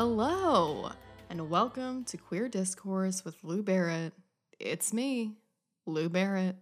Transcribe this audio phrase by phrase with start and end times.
[0.00, 0.92] Hello,
[1.28, 4.12] and welcome to Queer Discourse with Lou Barrett.
[4.60, 5.38] It's me,
[5.86, 6.54] Lou Barrett.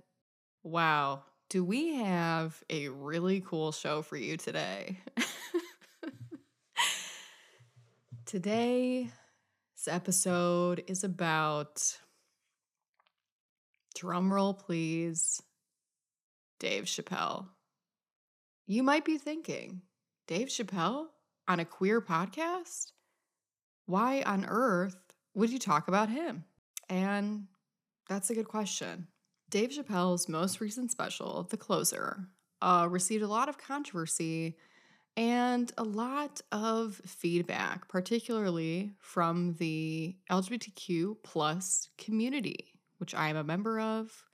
[0.62, 5.00] Wow, do we have a really cool show for you today?
[8.24, 9.10] Today's
[9.86, 11.98] episode is about,
[13.94, 15.42] drumroll please,
[16.58, 17.48] Dave Chappelle.
[18.66, 19.82] You might be thinking,
[20.26, 21.08] Dave Chappelle
[21.46, 22.92] on a queer podcast?
[23.86, 24.96] Why on earth
[25.34, 26.44] would you talk about him?
[26.88, 27.46] And
[28.08, 29.08] that's a good question.
[29.48, 32.28] Dave Chappelle's most recent special, The Closer,
[32.60, 34.56] uh, received a lot of controversy
[35.16, 43.44] and a lot of feedback, particularly from the LGBTQ plus community, which I am a
[43.44, 44.24] member of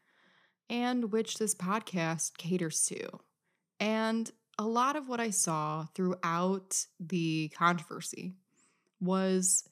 [0.69, 3.07] and which this podcast caters to.
[3.79, 8.35] And a lot of what I saw throughout the controversy
[9.03, 9.69] was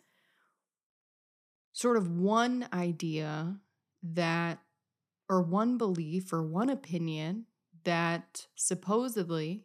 [1.73, 3.57] sort of one idea
[4.03, 4.59] that,
[5.29, 7.47] or one belief, or one opinion
[7.85, 9.65] that supposedly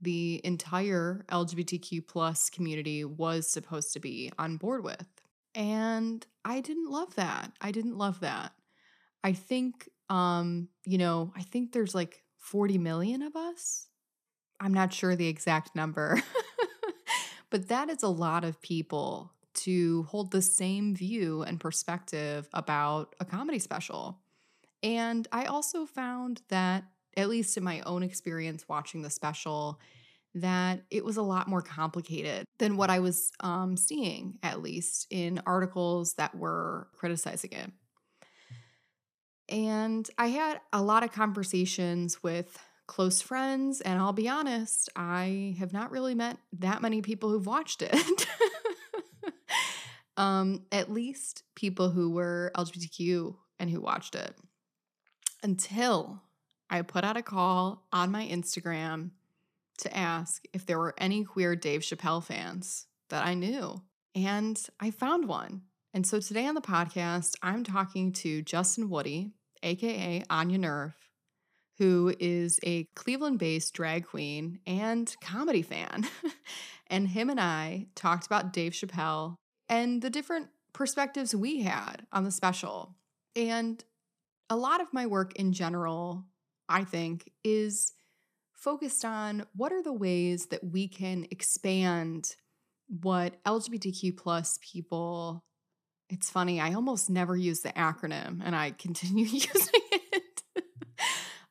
[0.00, 5.06] the entire LGBTQ plus community was supposed to be on board with.
[5.54, 7.52] And I didn't love that.
[7.60, 8.52] I didn't love that.
[9.24, 13.88] I think, um, you know, I think there's like 40 million of us.
[14.60, 16.22] I'm not sure the exact number,
[17.50, 23.14] but that is a lot of people to hold the same view and perspective about
[23.18, 24.20] a comedy special.
[24.82, 26.84] And I also found that,
[27.16, 29.80] at least in my own experience watching the special,
[30.34, 35.06] that it was a lot more complicated than what I was um, seeing, at least
[35.10, 37.72] in articles that were criticizing it.
[39.48, 45.54] And I had a lot of conversations with close friends, and I'll be honest, I
[45.60, 48.26] have not really met that many people who've watched it.
[50.16, 54.34] um, at least people who were LGBTQ and who watched it.
[55.44, 56.22] Until
[56.68, 59.10] I put out a call on my Instagram
[59.78, 63.80] to ask if there were any queer Dave Chappelle fans that I knew.
[64.14, 65.62] And I found one.
[65.94, 69.32] And so today on the podcast, I'm talking to Justin Woody,
[69.62, 71.07] aka Anya Nerve,
[71.78, 76.06] who is a Cleveland based drag queen and comedy fan.
[76.88, 79.36] and him and I talked about Dave Chappelle
[79.68, 82.96] and the different perspectives we had on the special.
[83.36, 83.82] And
[84.50, 86.24] a lot of my work in general,
[86.68, 87.92] I think, is
[88.54, 92.34] focused on what are the ways that we can expand
[92.88, 95.44] what LGBTQ plus people
[96.10, 99.80] it's funny, I almost never use the acronym and I continue using.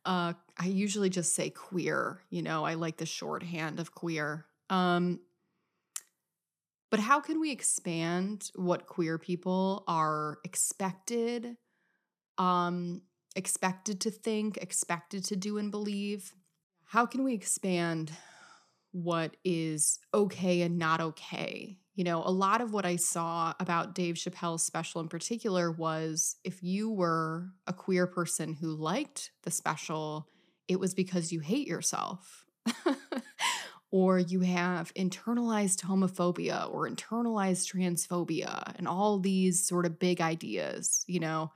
[0.08, 4.46] Uh, I usually just say queer, you know, I like the shorthand of queer.
[4.70, 5.20] Um,
[6.90, 11.58] but how can we expand what queer people are expected,
[12.38, 13.02] um,
[13.36, 16.34] expected to think, expected to do and believe?
[16.86, 18.14] How can we expand
[18.94, 21.80] what is okay and not okay?
[21.98, 26.36] You know, a lot of what I saw about Dave Chappelle's special in particular was
[26.44, 30.30] if you were a queer person who liked the special,
[30.68, 32.46] it was because you hate yourself.
[33.92, 41.04] or you have internalized homophobia or internalized transphobia and all these sort of big ideas,
[41.08, 41.52] you know.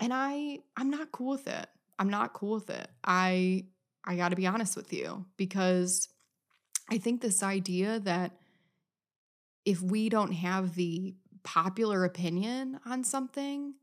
[0.00, 1.68] And I I'm not cool with it.
[2.00, 2.88] I'm not cool with it.
[3.04, 3.66] I
[4.04, 6.08] I got to be honest with you because
[6.90, 8.39] I think this idea that
[9.64, 13.74] if we don't have the popular opinion on something,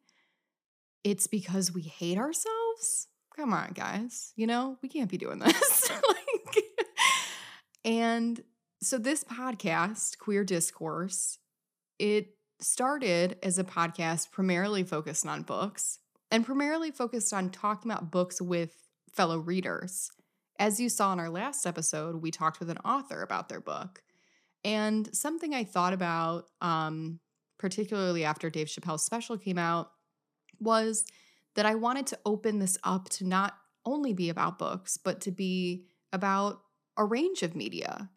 [1.04, 3.08] it's because we hate ourselves.
[3.36, 4.34] Come on, guys.
[4.36, 5.92] You know, we can't be doing this.
[6.10, 6.64] like,
[7.86, 8.44] and
[8.82, 11.40] so this podcast, Queer Discourse,
[12.00, 12.30] it
[12.60, 16.00] started as a podcast primarily focused on books
[16.32, 18.72] and primarily focused on talking about books with
[19.14, 20.10] fellow readers.
[20.60, 24.02] As you saw in our last episode, we talked with an author about their book.
[24.64, 27.20] And something I thought about, um,
[27.58, 29.92] particularly after Dave Chappelle's special came out,
[30.60, 31.06] was
[31.56, 33.56] that I wanted to open this up to not
[33.86, 36.62] only be about books, but to be about
[36.98, 38.10] a range of media.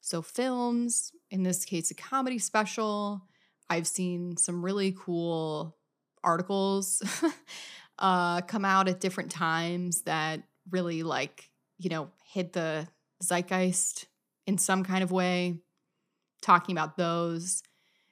[0.00, 3.22] So, films, in this case, a comedy special.
[3.70, 5.76] I've seen some really cool
[6.22, 7.02] articles
[7.98, 12.88] uh, come out at different times that really like you know, hit the
[13.22, 14.06] zeitgeist
[14.46, 15.60] in some kind of way,
[16.44, 17.62] talking about those.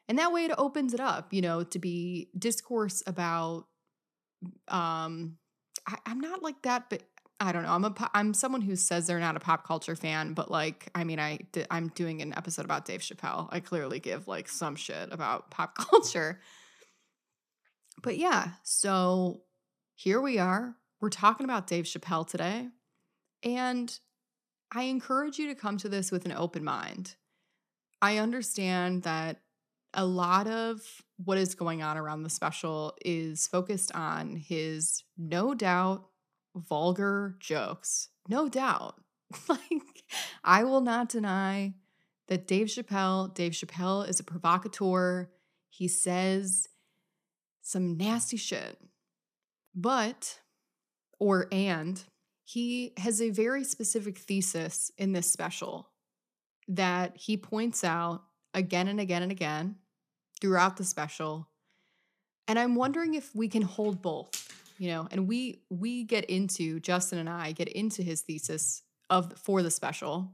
[0.09, 3.67] And that way it opens it up, you know, to be discourse about
[4.69, 5.37] um
[5.87, 7.03] I, I'm not like that, but
[7.39, 7.71] I don't know.
[7.71, 11.05] I'm a I'm someone who says they're not a pop culture fan, but like I
[11.05, 11.41] mean I
[11.71, 13.49] I'm doing an episode about Dave Chappelle.
[13.51, 16.41] I clearly give like some shit about pop culture.
[18.03, 19.43] But yeah, so
[19.95, 20.75] here we are.
[21.01, 22.69] We're talking about Dave Chappelle today.
[23.45, 23.99] And
[24.73, 27.17] I encourage you to come to this with an open mind.
[28.03, 29.41] I understand that
[29.95, 30.83] a lot of
[31.25, 36.09] what is going on around the special is focused on his no doubt
[36.57, 38.09] vulgar jokes.
[38.29, 38.97] No doubt.
[39.49, 39.61] like,
[40.43, 41.75] I will not deny
[42.27, 45.31] that Dave Chappelle, Dave Chappelle is a provocateur.
[45.71, 46.69] He says
[47.61, 48.79] some nasty shit.
[49.77, 50.41] But,
[51.21, 52.03] or and,
[52.43, 55.92] he has a very specific thesis in this special
[56.69, 58.23] that he points out
[58.55, 59.77] again and again and again
[60.41, 61.49] throughout the special.
[62.49, 66.81] And I'm wondering if we can hold both, you know, and we we get into
[66.81, 70.33] Justin and I get into his thesis of for the special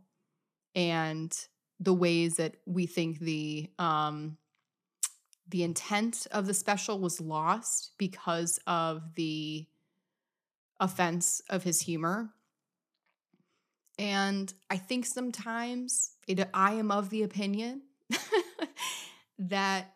[0.74, 1.36] and
[1.80, 4.36] the ways that we think the um
[5.48, 9.66] the intent of the special was lost because of the
[10.78, 12.30] offense of his humor.
[13.98, 17.82] And I think sometimes it, I am of the opinion
[19.38, 19.92] that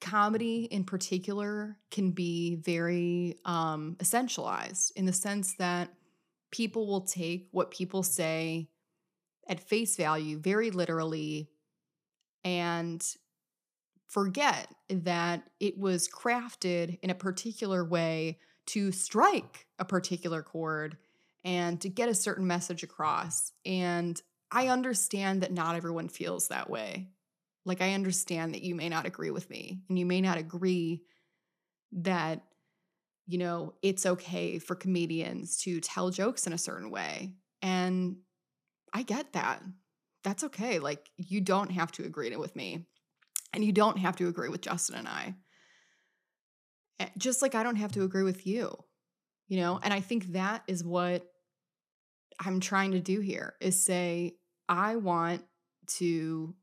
[0.00, 5.88] comedy in particular can be very um, essentialized in the sense that
[6.50, 8.68] people will take what people say
[9.48, 11.48] at face value very literally
[12.44, 13.04] and
[14.06, 20.96] forget that it was crafted in a particular way to strike a particular chord
[21.44, 23.52] and to get a certain message across.
[23.64, 24.20] And
[24.50, 27.10] I understand that not everyone feels that way.
[27.66, 31.02] Like, I understand that you may not agree with me and you may not agree
[31.92, 32.42] that,
[33.26, 37.34] you know, it's okay for comedians to tell jokes in a certain way.
[37.62, 38.16] And
[38.92, 39.62] I get that.
[40.22, 40.78] That's okay.
[40.78, 42.86] Like, you don't have to agree with me.
[43.52, 45.34] And you don't have to agree with Justin and I.
[47.00, 48.76] Eh, just like I don't have to agree with you,
[49.48, 49.80] you know?
[49.82, 51.24] And I think that is what
[52.40, 54.36] I'm trying to do here is say,
[54.68, 55.42] I want
[55.98, 56.54] to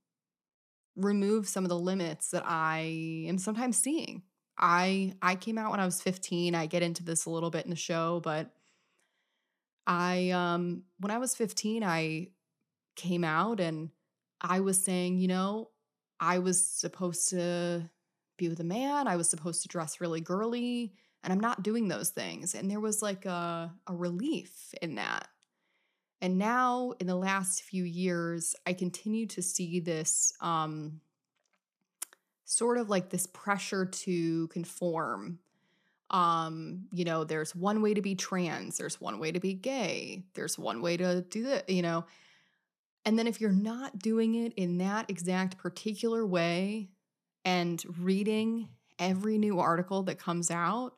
[0.95, 4.23] remove some of the limits that I am sometimes seeing.
[4.57, 6.55] I I came out when I was 15.
[6.55, 8.51] I get into this a little bit in the show, but
[9.87, 12.27] I um when I was 15, I
[12.95, 13.89] came out and
[14.41, 15.69] I was saying, you know,
[16.19, 17.89] I was supposed to
[18.37, 19.07] be with a man.
[19.07, 20.93] I was supposed to dress really girly,
[21.23, 22.53] and I'm not doing those things.
[22.55, 25.27] And there was like a, a relief in that.
[26.21, 31.01] And now, in the last few years, I continue to see this um,
[32.45, 35.39] sort of like this pressure to conform.
[36.11, 40.23] Um, you know, there's one way to be trans, there's one way to be gay,
[40.35, 42.05] there's one way to do that, you know.
[43.03, 46.89] And then if you're not doing it in that exact particular way
[47.43, 48.67] and reading
[48.99, 50.93] every new article that comes out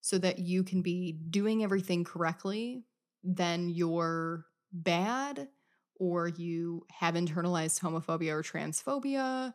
[0.00, 2.84] so that you can be doing everything correctly,
[3.22, 5.48] then you're bad
[5.98, 9.52] or you have internalized homophobia or transphobia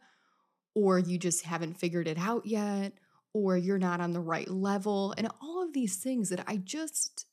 [0.75, 2.93] or you just haven't figured it out yet
[3.33, 7.25] or you're not on the right level and all of these things that I just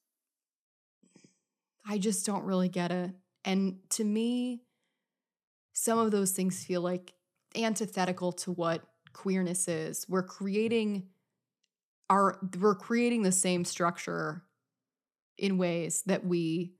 [1.87, 3.11] I just don't really get it.
[3.45, 4.62] And to me,
[5.73, 7.12] some of those things feel like
[7.57, 10.07] antithetical to what queerness is.
[10.09, 11.09] We're creating
[12.09, 14.45] our we're creating the same structure
[15.43, 16.73] in ways that we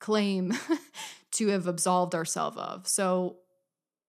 [0.00, 0.52] claim
[1.30, 2.88] to have absolved ourselves of.
[2.88, 3.36] So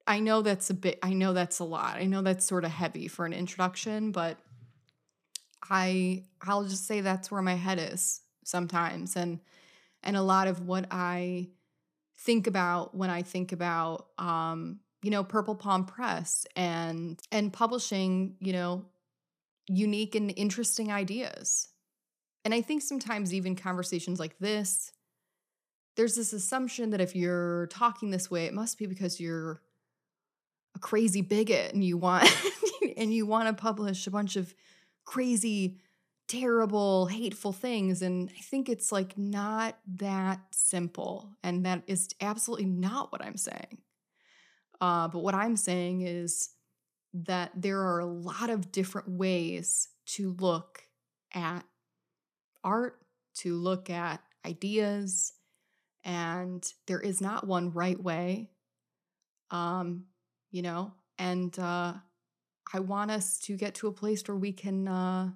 [0.07, 1.97] I know that's a bit I know that's a lot.
[1.97, 4.37] I know that's sort of heavy for an introduction, but
[5.69, 9.39] I I'll just say that's where my head is sometimes and
[10.03, 11.49] and a lot of what I
[12.17, 18.35] think about when I think about um, you know, Purple Palm Press and and publishing,
[18.39, 18.85] you know,
[19.67, 21.67] unique and interesting ideas.
[22.43, 24.91] And I think sometimes even conversations like this,
[25.95, 29.61] there's this assumption that if you're talking this way, it must be because you're
[30.75, 32.27] a crazy bigot and you want
[32.97, 34.53] and you want to publish a bunch of
[35.05, 35.77] crazy
[36.27, 38.01] terrible, hateful things.
[38.01, 41.29] And I think it's like not that simple.
[41.43, 43.79] And that is absolutely not what I'm saying.
[44.79, 46.51] Uh, but what I'm saying is
[47.13, 50.83] that there are a lot of different ways to look
[51.33, 51.65] at
[52.63, 52.99] art,
[53.33, 55.33] to look at ideas,
[56.03, 58.49] and there is not one right way.
[59.51, 60.05] Um,
[60.49, 61.93] you know, and uh,
[62.73, 65.31] I want us to get to a place where we can uh,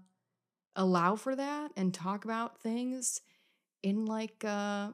[0.75, 3.22] allow for that and talk about things
[3.84, 4.91] in like uh,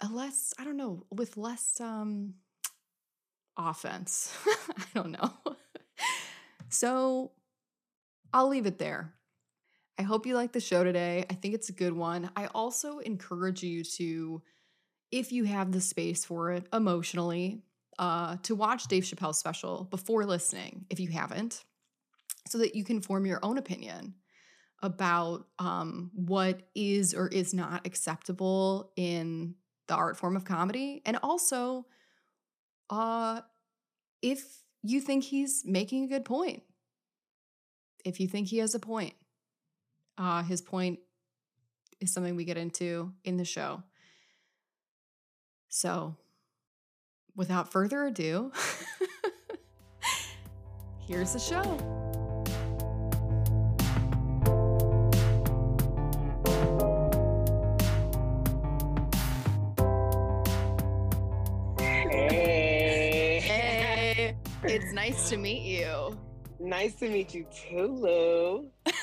[0.00, 2.34] a less, I don't know, with less um
[3.56, 4.34] offense.
[4.46, 5.32] I don't know.
[6.68, 7.32] so
[8.32, 9.14] I'll leave it there.
[9.98, 11.24] I hope you like the show today.
[11.28, 12.30] I think it's a good one.
[12.36, 14.42] I also encourage you to,
[15.10, 17.64] if you have the space for it emotionally,
[17.98, 21.64] uh, to watch Dave Chappelle's special before listening, if you haven't,
[22.46, 24.14] so that you can form your own opinion
[24.82, 29.56] about um, what is or is not acceptable in
[29.88, 31.02] the art form of comedy.
[31.04, 31.86] And also,
[32.88, 33.40] uh,
[34.22, 36.62] if you think he's making a good point,
[38.04, 39.14] if you think he has a point.
[40.18, 40.98] Uh, his point
[42.00, 43.84] is something we get into in the show.
[45.68, 46.16] So,
[47.36, 48.50] without further ado,
[51.06, 51.62] here's the show.
[61.78, 63.40] Hey.
[63.40, 64.34] Hey,
[64.64, 66.18] it's nice to meet you.
[66.58, 68.70] Nice to meet you too, Lou.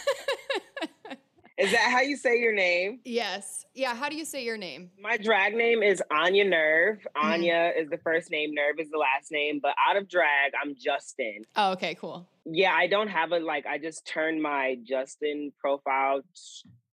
[1.66, 3.00] Is that how you say your name?
[3.06, 3.66] yes.
[3.74, 3.96] Yeah.
[3.96, 4.92] How do you say your name?
[5.02, 7.00] My drag name is Anya Nerve.
[7.18, 7.28] Mm-hmm.
[7.28, 9.60] Anya is the first name, Nerve is the last name.
[9.64, 11.42] But out of drag, I'm Justin.
[11.56, 12.28] Oh, okay, cool.
[12.46, 13.66] Yeah, I don't have a like.
[13.66, 16.22] I just turned my Justin profile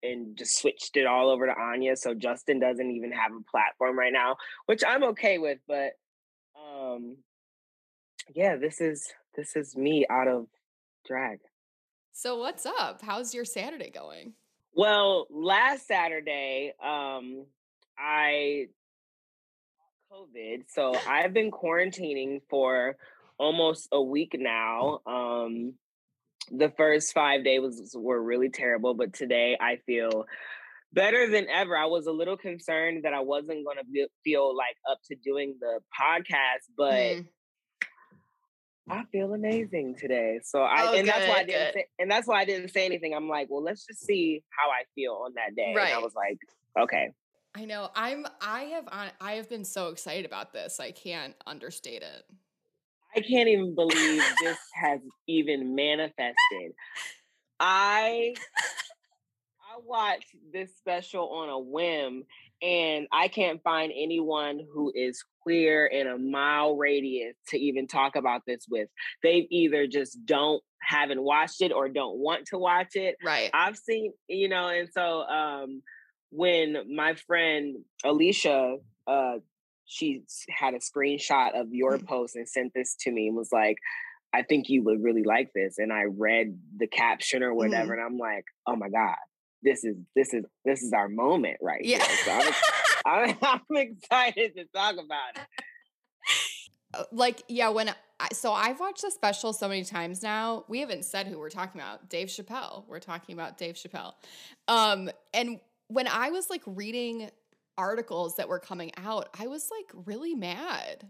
[0.04, 1.96] and just switched it all over to Anya.
[1.96, 5.60] So Justin doesn't even have a platform right now, which I'm okay with.
[5.66, 5.92] But
[6.62, 7.16] um,
[8.36, 10.48] yeah, this is this is me out of
[11.08, 11.40] drag.
[12.12, 13.04] So, what's up?
[13.04, 14.34] How's your Saturday going?
[14.78, 17.48] Well, last Saturday, um,
[17.98, 18.68] I
[20.14, 22.96] COVID, so I've been quarantining for
[23.40, 25.00] almost a week now.
[25.08, 25.74] Um,
[26.52, 30.28] the first five days was, were really terrible, but today I feel
[30.94, 31.76] better than ever.
[31.76, 35.56] I was a little concerned that I wasn't going to feel like up to doing
[35.60, 37.26] the podcast, but Mm.
[38.90, 40.40] I feel amazing today.
[40.44, 41.74] So I Oh, and that's why I didn't good.
[41.74, 43.14] say, and that's why I didn't say anything.
[43.14, 45.72] I'm like, well, let's just see how I feel on that day.
[45.72, 46.38] And I was like,
[46.80, 47.10] okay.
[47.56, 47.90] I know.
[47.96, 48.26] I'm.
[48.40, 48.88] I have.
[48.92, 50.80] on- I have been so excited about this.
[50.80, 52.24] I can't understate it.
[53.16, 56.74] I can't even believe this has even manifested.
[57.60, 58.36] I
[59.62, 62.24] I watched this special on a whim
[62.62, 68.18] and I can't find anyone who is queer in a mile radius to even talk
[68.18, 68.90] about this with.
[69.24, 73.16] They either just don't haven't watched it or don't want to watch it.
[73.24, 73.50] Right.
[73.54, 75.82] I've seen, you know, and so um
[76.32, 78.76] when my friend Alicia
[79.08, 79.36] uh
[79.86, 82.06] she had a screenshot of your Mhm.
[82.08, 83.78] post and sent this to me and was like,
[84.34, 85.78] I think you would really like this.
[85.78, 89.16] And I read the caption or whatever, and I'm like, oh my God,
[89.64, 92.06] this is this is this is our moment right Yeah.
[92.06, 92.18] here.
[92.26, 92.54] So I'm,
[93.08, 95.42] I'm, I'm excited to talk about it.
[96.94, 100.80] Uh, like yeah when I, so i've watched the special so many times now we
[100.80, 104.14] haven't said who we're talking about dave chappelle we're talking about dave chappelle
[104.70, 105.60] um and
[105.90, 107.30] when i was like reading
[107.78, 111.06] articles that were coming out i was like really mad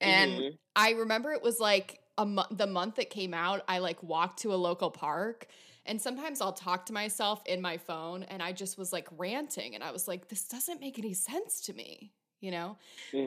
[0.00, 0.58] and Mhm.
[0.76, 4.40] i remember it was like a mo- the month it came out i like walked
[4.40, 5.46] to a local park
[5.86, 9.74] and sometimes i'll talk to myself in my phone and i just was like ranting
[9.74, 12.78] and i was like this doesn't make any sense to me you know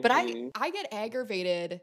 [0.02, 0.50] but Mhm.
[0.54, 1.80] I I get aggravated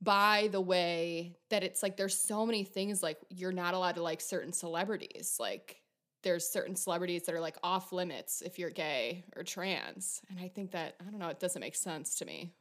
[0.00, 4.02] by the way that it's like there's so many things like you're not allowed to
[4.02, 5.36] like certain celebrities.
[5.40, 5.82] Like
[6.22, 10.20] there's certain celebrities that are like off limits if you're gay or trans.
[10.28, 12.54] And I think that I don't know, it doesn't make sense to me.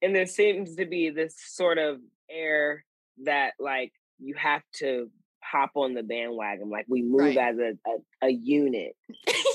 [0.00, 2.84] and there seems to be this sort of air
[3.24, 5.10] that like you have to
[5.42, 7.36] hop on the bandwagon like we move Right.
[7.38, 8.94] as a, a, a unit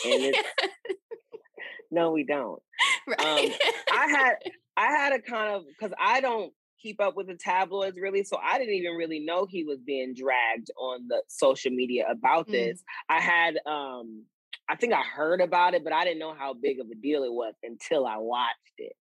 [0.06, 0.46] it-
[1.92, 2.62] no we don't
[3.08, 3.18] right.
[3.92, 4.34] i had
[4.78, 6.52] i had a kind of because i don't
[6.82, 10.14] keep up with the tabloids really so i didn't even really know he was being
[10.14, 12.52] dragged on the social media about Mm.
[12.52, 14.24] this i had um
[14.70, 17.24] i think i heard about it but i didn't know how big of a deal
[17.24, 18.94] it was until i watched it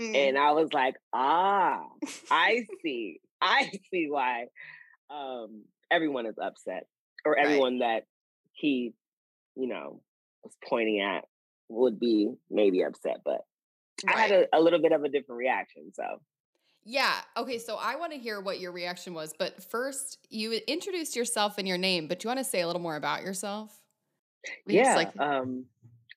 [0.00, 0.16] Mm.
[0.16, 1.82] and I was like, ah,
[2.30, 3.20] I see.
[3.42, 4.46] I see why
[5.10, 6.86] um, everyone is upset,
[7.24, 7.44] or Right.
[7.44, 8.04] everyone that
[8.52, 8.94] he,
[9.54, 10.00] you know,
[10.42, 11.24] was pointing at
[11.68, 13.18] would be maybe upset.
[13.24, 13.42] But
[14.08, 15.92] I had a, a little bit of a different reaction.
[15.94, 16.20] So
[16.84, 17.14] Yeah.
[17.36, 17.58] Okay.
[17.58, 19.32] So I want to hear what your reaction was.
[19.38, 22.66] But first, you introduced yourself and your name, but do you want to say a
[22.66, 23.78] little more about yourself?
[24.66, 25.66] Were you yeah, like- um,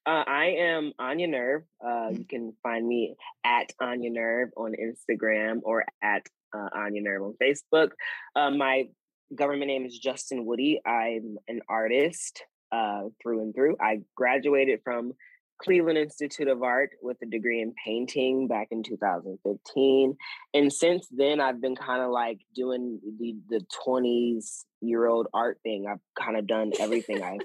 [0.07, 1.63] uh, I am Anya Nerve.
[1.83, 2.17] Uh, Mhm.
[2.19, 7.33] You can find me at Anya Nerve on Instagram or at uh, Anya Nerve on
[7.41, 7.91] Facebook.
[8.35, 8.87] Uh, my
[9.33, 10.81] government name is Justin Woody.
[10.85, 12.43] I'm an artist.
[12.71, 13.77] uh, through and through.
[13.79, 15.13] I graduated from
[15.61, 20.17] Cleveland Institute of Art with a degree in painting back in 2015.
[20.53, 25.59] And since then, I've been kind of like doing the the 20s year old art
[25.63, 25.85] thing.
[25.89, 27.23] I've kind of done everything.
[27.23, 27.37] I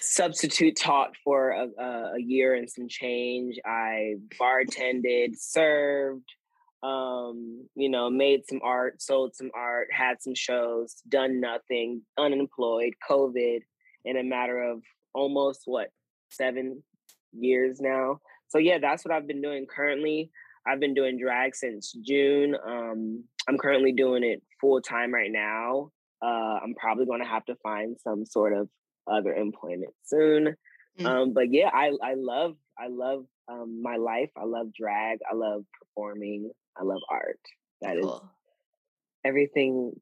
[0.00, 3.56] substitute taught for a, a, year and some change.
[3.64, 6.28] I bartended, served,
[6.86, 12.92] um, you know, made some art, sold some art, had some shows, done nothing, unemployed,
[13.08, 13.60] COVID,
[14.04, 15.88] in a matter of almost what
[16.30, 16.82] seven
[17.32, 18.20] years now.
[18.48, 20.30] So yeah, that's what I've been doing currently.
[20.64, 22.56] I've been doing drag since June.
[22.64, 25.90] Um, I'm currently doing it full time right now.
[26.22, 28.68] Uh, I'm probably going to have to find some sort of
[29.10, 30.54] other employment soon.
[30.98, 31.06] Mm-hmm.
[31.06, 34.30] Um, but yeah, I I love I love um, my life.
[34.36, 35.18] I love drag.
[35.28, 36.50] I love performing.
[36.78, 37.40] I love art.
[37.82, 38.16] That cool.
[38.16, 38.20] is
[39.24, 39.92] everything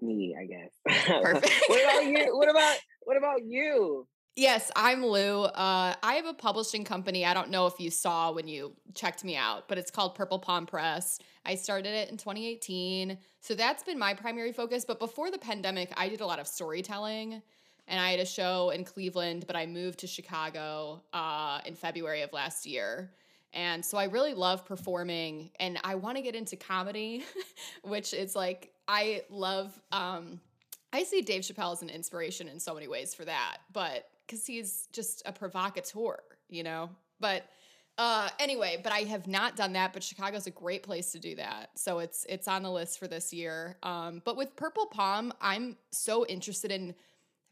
[0.00, 1.04] me, I guess.
[1.22, 1.52] Perfect.
[1.68, 2.36] what about you?
[2.36, 4.06] What about what about you?
[4.36, 5.44] Yes, I'm Lou.
[5.44, 7.24] Uh, I have a publishing company.
[7.24, 10.40] I don't know if you saw when you checked me out, but it's called Purple
[10.40, 11.20] Palm Press.
[11.46, 13.16] I started it in 2018.
[13.40, 14.84] So that's been my primary focus.
[14.84, 17.42] But before the pandemic, I did a lot of storytelling
[17.86, 22.22] and I had a show in Cleveland, but I moved to Chicago uh, in February
[22.22, 23.12] of last year.
[23.54, 27.24] And so I really love performing and I want to get into comedy,
[27.82, 30.40] which is like, I love, um,
[30.92, 33.58] I see Dave Chappelle as an inspiration in so many ways for that.
[33.72, 36.16] But because he's just a provocateur,
[36.48, 36.90] you know?
[37.20, 37.44] But
[37.96, 41.36] uh, anyway, but I have not done that, but Chicago's a great place to do
[41.36, 41.70] that.
[41.76, 43.76] So it's it's on the list for this year.
[43.82, 46.94] Um, but with Purple Palm, I'm so interested in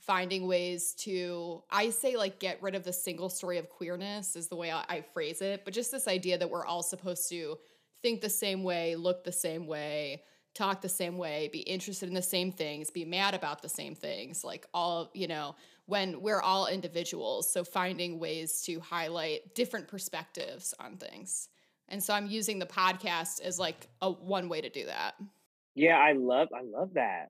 [0.03, 4.49] finding ways to I say like get rid of the single story of queerness is
[4.49, 7.57] the way I, I phrase it, but just this idea that we're all supposed to
[8.03, 12.15] think the same way, look the same way, talk the same way, be interested in
[12.15, 15.55] the same things, be mad about the same things, like all, you know,
[15.87, 17.51] when we're all individuals.
[17.51, 21.49] So finding ways to highlight different perspectives on things.
[21.89, 25.15] And so I'm using the podcast as like a one way to do that.
[25.75, 27.29] Yeah, I love I love that.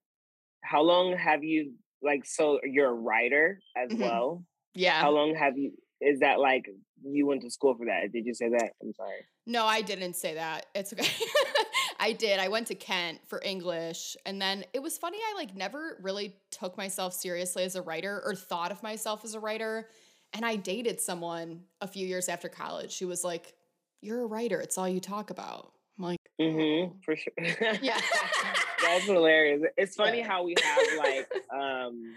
[0.63, 4.03] How long have you like so you're a writer as mm-hmm.
[4.03, 4.45] well?
[4.75, 5.01] Yeah.
[5.01, 6.69] How long have you is that like
[7.05, 8.13] you went to school for that?
[8.13, 8.73] Did you say that?
[8.83, 9.27] I'm sorry.
[9.47, 10.67] No, I didn't say that.
[10.75, 11.09] It's okay.
[12.01, 12.41] I did.
[12.41, 14.17] I went to Kent for English.
[14.27, 18.21] And then it was funny, I like never really took myself seriously as a writer
[18.25, 19.89] or thought of myself as a writer.
[20.33, 23.55] And I dated someone a few years after college who was like,
[24.01, 24.61] You're a writer.
[24.61, 25.73] It's all you talk about.
[26.41, 27.33] Mm-hmm, for sure.
[27.83, 28.01] yeah.
[28.83, 29.63] That's hilarious.
[29.77, 30.29] It's funny yeah.
[30.29, 32.15] how we have like um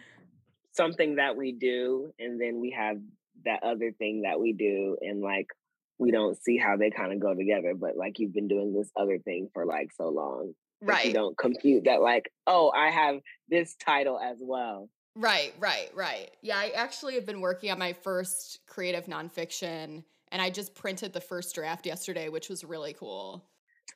[0.76, 2.98] something that we do and then we have
[3.46, 5.48] that other thing that we do and like
[5.98, 8.92] we don't see how they kind of go together but like you've been doing this
[8.98, 13.20] other thing for like so long right you don't compute that like oh i have
[13.50, 17.94] this title as well right right right yeah i actually have been working on my
[17.94, 23.46] first creative nonfiction and i just printed the first draft yesterday which was really cool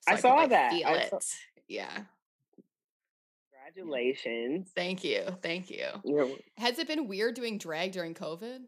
[0.01, 0.71] so i, I, saw could, like, that.
[0.71, 1.09] feel I it.
[1.09, 1.19] Saw-
[1.67, 1.99] yeah.
[3.75, 4.71] Congratulations.
[4.75, 5.25] Thank you.
[5.41, 5.85] Thank you.
[6.57, 8.61] Has it been weird doing drag during covid?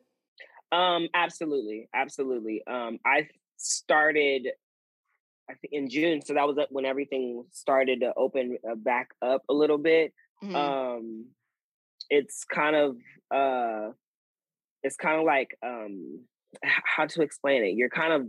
[0.72, 2.64] Um, absolutely, absolutely.
[2.66, 4.48] Um, I started,
[5.50, 9.44] I think in June, so that was when everything started to open uh, back up
[9.50, 10.14] a little bit.
[10.44, 10.56] Mm-hmm.
[10.56, 11.26] Um,
[12.10, 12.98] it's kind of,
[13.34, 13.92] uh,
[14.84, 16.22] it's kind of like, um,
[16.64, 17.76] how to explain it?
[17.76, 18.28] You're kind of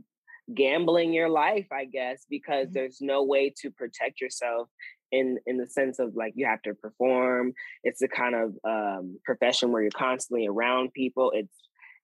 [0.54, 2.74] gambling your life, I guess, because mm-hmm.
[2.74, 4.68] there's no way to protect yourself
[5.10, 7.52] in in the sense of like you have to perform.
[7.84, 11.32] It's a kind of um, profession where you're constantly around people.
[11.34, 11.54] It's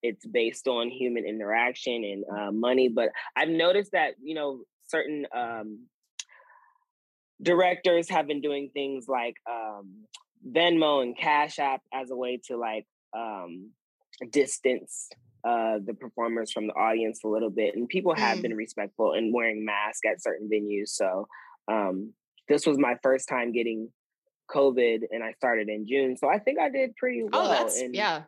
[0.03, 2.89] it's based on human interaction and uh, money.
[2.89, 5.87] But I've noticed that you know certain um,
[7.43, 10.05] directors have been doing things like um,
[10.47, 13.71] Venmo and Cash App as a way to like um,
[14.31, 15.09] distance
[15.45, 18.43] uh, the performers from the audience a little bit, and people have mm.
[18.43, 20.89] been respectful and wearing masks at certain venues.
[20.89, 21.29] So
[21.71, 22.13] um,
[22.49, 23.91] this was my first time getting
[24.51, 27.47] COVID, and I started in June, so I think I did pretty oh, well.
[27.47, 28.23] Oh, that's and, yeah.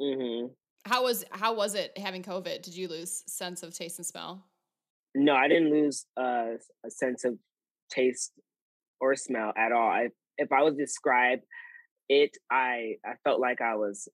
[0.00, 0.48] Mm-hmm.
[0.84, 2.62] How was how was it having COVID?
[2.62, 4.44] Did you lose sense of taste and smell?
[5.14, 6.54] No, I didn't lose uh,
[6.84, 7.38] a sense of
[7.90, 8.32] taste
[9.00, 9.88] or smell at all.
[9.88, 10.08] I,
[10.38, 11.40] if I was describe
[12.08, 14.08] it, I I felt like I was.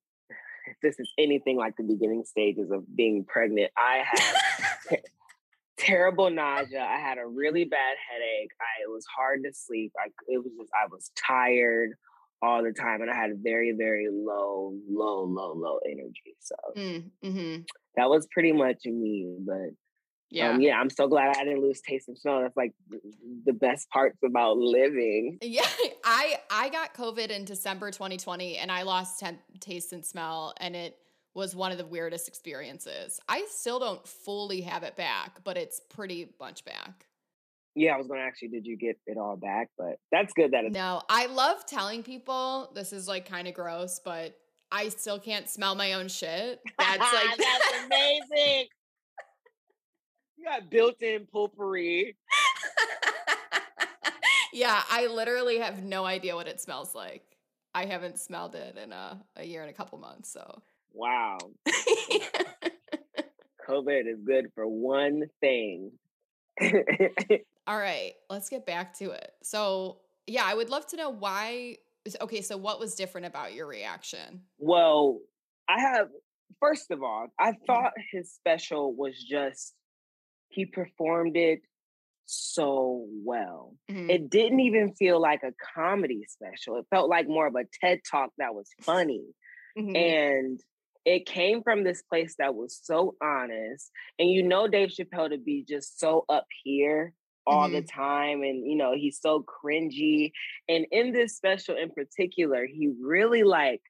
[0.70, 5.00] If this is anything like the beginning stages of being pregnant, I had
[5.78, 6.82] terrible nausea.
[6.82, 8.50] I had a really bad headache.
[8.60, 9.92] I it was hard to sleep.
[9.98, 11.92] I it was just I was tired
[12.42, 16.36] all the time and I had very, very low, low, low, low energy.
[16.38, 17.62] So mm, mm-hmm.
[17.96, 19.36] that was pretty much me.
[19.40, 19.70] But
[20.30, 20.50] Yeah.
[20.50, 22.42] Um, yeah, I'm so glad I didn't lose taste and smell.
[22.42, 22.72] That's like
[23.46, 25.38] the best parts about living.
[25.40, 25.66] Yeah,
[26.04, 29.22] I I got COVID in December 2020 and I lost
[29.60, 30.96] taste and smell and it
[31.34, 33.20] was one of the weirdest experiences.
[33.28, 37.06] I still don't fully have it back, but it's pretty much back.
[37.74, 39.70] Yeah, I was going to actually did you get it all back?
[39.78, 40.74] But that's good that it's.
[40.74, 44.36] No, I love telling people this is like kind of gross, but
[44.70, 46.60] I still can't smell my own shit.
[46.78, 48.66] That's like that's amazing.
[50.38, 52.16] You got built-in potpourri.
[54.52, 57.24] yeah, I literally have no idea what it smells like.
[57.74, 61.38] I haven't smelled it in a, a year and a couple months, so Wow.
[63.68, 65.92] COVID is good for one thing.
[67.66, 69.32] All right, let's get back to it.
[69.42, 71.76] So, yeah, I would love to know why.
[72.20, 74.42] Okay, so what was different about your reaction?
[74.58, 75.18] well,
[75.68, 76.08] I have,
[76.60, 77.64] first of all, I mm-hmm.
[77.66, 79.74] thought his special was just,
[80.48, 81.60] he performed it
[82.26, 83.76] so well.
[83.90, 84.10] Mhm.
[84.10, 86.76] It didn't even feel like a comedy special.
[86.76, 89.34] It felt like more of a TED talk that was funny.
[89.78, 89.96] Mhm.
[89.96, 90.60] And
[91.04, 93.90] it came from this place that was so honest.
[94.18, 97.14] And you know Dave Chappelle to be just so up here
[97.46, 98.42] all the time.
[98.42, 100.32] And you know, he's so cringy.
[100.68, 103.80] And in this special in particular, he really like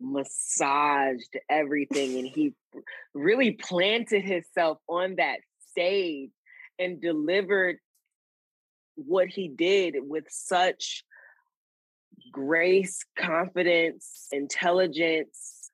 [0.00, 2.54] massaged everything and he
[3.14, 5.38] really planted himself on that
[5.70, 6.30] stage
[6.78, 7.76] and delivered
[8.96, 11.04] what he did with such
[12.32, 15.70] grace, confidence, intelligence,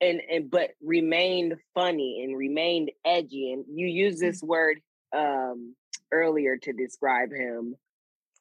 [0.00, 3.52] and and but remained funny and remained edgy.
[3.52, 4.80] And you used this word
[5.16, 5.74] um
[6.12, 7.74] earlier to describe him.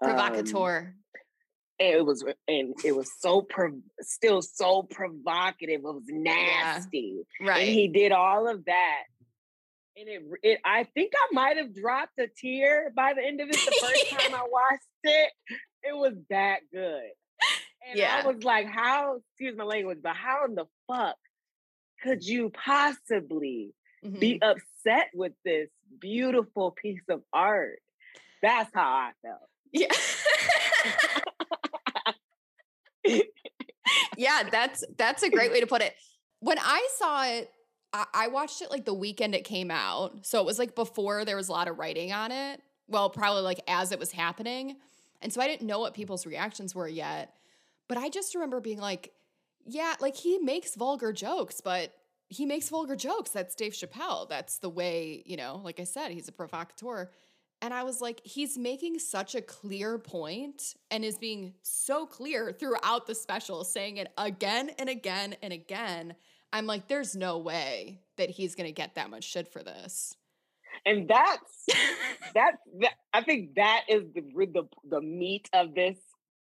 [0.02, 0.94] um, Provocateur.
[1.80, 5.82] and it was and it was so prov- still so provocative.
[5.82, 7.18] It was nasty.
[7.42, 7.60] right.
[7.68, 9.04] And he did all of that.
[10.00, 13.50] And it, it I think I might have dropped a tear by the end of
[13.50, 15.32] it the first time I watched it.
[15.84, 17.10] It was that good.
[17.90, 18.22] And Yeah.
[18.24, 21.16] I was like, how, excuse my language, but how in the fuck
[22.04, 23.74] could you possibly
[24.06, 24.20] Mhm.
[24.20, 27.80] be upset with this beautiful piece of art?
[28.44, 29.50] That's how I felt.
[29.72, 29.88] Yeah.
[34.18, 35.96] yeah, that's that's a great way to put it.
[36.40, 37.50] When I saw it,
[37.94, 40.26] I, I watched it like the weekend it came out.
[40.26, 42.62] So it was like before there was a lot of writing on it.
[42.88, 44.78] Well, probably like as it was happening.
[45.22, 47.34] And so I didn't know what people's reactions were yet.
[47.88, 49.14] But I just remember being like,
[49.66, 51.94] yeah, like he makes vulgar jokes, but
[52.30, 53.32] he makes vulgar jokes.
[53.32, 54.28] That's Dave Chappelle.
[54.30, 57.10] That's the way, you know, like I said, he's a provocateur.
[57.62, 62.52] And I was like, he's making such a clear point and is being so clear
[62.52, 66.16] throughout the special, saying it again and again and again.
[66.54, 70.16] I'm like, there's no way that he's going to get that much shit for this.
[70.86, 71.66] And that's
[72.34, 75.98] that's that, I think that is the the the meat of this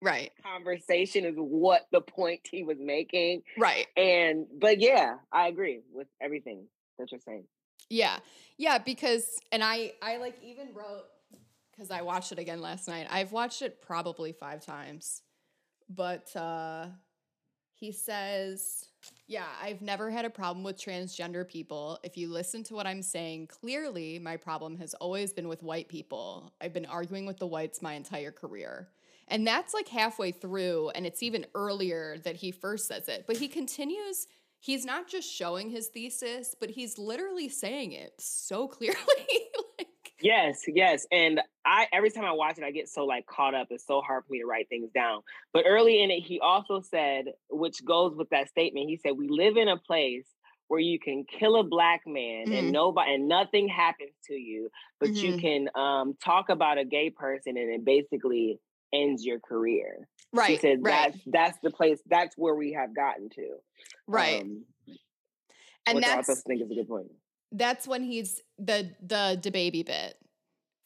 [0.01, 3.43] right, conversation is what the point he was making.
[3.57, 3.87] right.
[3.95, 6.67] And but yeah, I agree with everything
[6.99, 7.45] that you're saying.
[7.89, 8.17] Yeah.
[8.57, 11.05] Yeah, because and I I like even wrote
[11.77, 13.07] cuz I watched it again last night.
[13.09, 15.21] I've watched it probably 5 times.
[15.89, 16.87] But uh
[17.79, 18.85] he says,
[19.27, 21.99] "Yeah, I've never had a problem with transgender people.
[22.03, 25.87] If you listen to what I'm saying, clearly my problem has always been with white
[25.87, 26.53] people.
[26.59, 28.89] I've been arguing with the whites my entire career."
[29.29, 33.25] And that's like halfway through and it's even earlier that he first says it.
[33.27, 34.27] But he continues
[34.59, 38.97] he's not just showing his thesis, but he's literally saying it so clearly.
[40.21, 41.05] Yes, yes.
[41.11, 43.67] And I every time I watch it, I get so like caught up.
[43.69, 45.21] It's so hard for me to write things down.
[45.53, 49.27] But early in it, he also said, which goes with that statement, he said, We
[49.29, 50.25] live in a place
[50.69, 52.59] where you can kill a black man Mhm.
[52.59, 55.39] and nobody and nothing happens to you, but you Mhm.
[55.39, 58.59] can um talk about a gay person and it basically
[58.93, 60.07] ends your career.
[60.33, 63.57] right, he said right, that's that's the place, that's where we have gotten to.
[64.07, 64.41] right.
[64.41, 64.65] Um,
[65.85, 67.11] and which I that's think is a good point.
[67.51, 70.17] That's when he's the the baby bit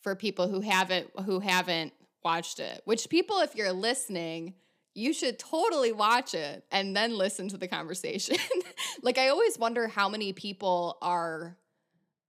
[0.02, 1.94] for people who haven't who haven't
[2.24, 2.82] watched it.
[2.86, 4.54] Which people, if you're listening,
[4.94, 8.38] you should totally watch it and then listen to the conversation.
[9.02, 11.58] like I always wonder how many people are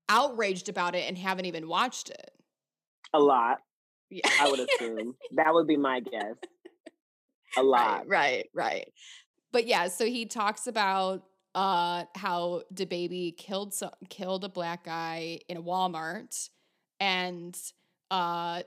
[0.08, 2.30] outraged about it and haven't even watched it.
[3.14, 3.58] A lot,
[4.10, 4.28] Yeah.
[4.40, 5.14] I would assume.
[5.32, 6.34] that would be my guess.
[7.58, 8.06] A lot.
[8.06, 8.92] Right, right, right.
[9.52, 15.40] But yeah, so he talks about uh how DaBaby killed so- killed a black guy
[15.48, 16.48] in a Walmart
[17.00, 17.56] and
[18.10, 18.62] uh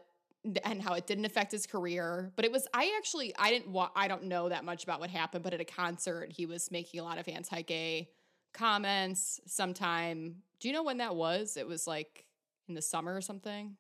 [0.64, 3.90] and how it didn't affect his career but it was i actually i didn't wa-
[3.96, 7.00] i don't know that much about what happened but at a concert he was making
[7.00, 8.08] a lot of anti-gay
[8.54, 12.26] comments sometime do you know when that was it was like
[12.68, 13.76] in the summer or something.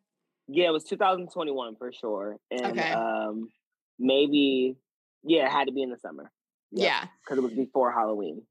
[0.47, 2.37] Yeah, it was 2021 for sure.
[2.51, 2.91] And Okay.
[2.91, 3.49] um
[3.97, 4.75] maybe
[5.23, 6.31] yeah, it had to be in the summer.
[6.71, 7.05] Yeah.
[7.23, 8.43] Because it was before Halloween.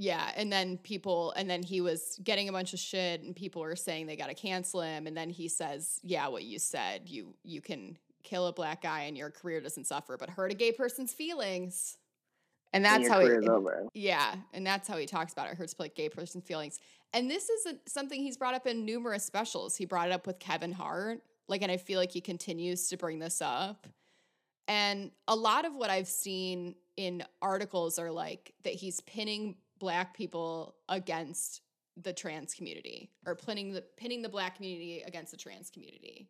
[0.00, 3.62] Yeah, and then people, and then he was getting a bunch of shit, and people
[3.62, 7.08] were saying they got to cancel him, and then he says, "Yeah, what you said,
[7.08, 10.54] you you can kill a black guy and your career doesn't suffer, but hurt a
[10.54, 11.98] gay person's feelings."
[12.72, 13.86] And and that's your how he, and- over.
[13.92, 15.56] yeah, and that's how he talks about it.
[15.56, 16.78] Hurts a gay person's feelings,
[17.12, 19.76] and this is a, something he's brought up in numerous specials.
[19.76, 22.96] He brought it up with Kevin Hart, like, and I feel like he continues to
[22.96, 23.88] bring this up.
[24.68, 30.16] And a lot of what I've seen in articles are like that he's pinning black
[30.16, 31.62] people against
[32.02, 36.28] the trans community or pinning the pinning the black community against the trans community.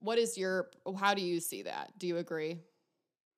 [0.00, 1.98] What is your how do you see that?
[1.98, 2.60] Do you agree?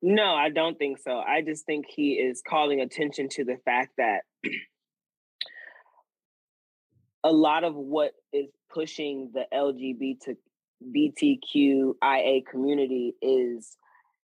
[0.03, 1.18] No, I don't think so.
[1.18, 4.22] I just think he is calling attention to the fact that
[7.25, 10.37] a lot of what is pushing the LGBT
[10.83, 13.77] BTQIA community is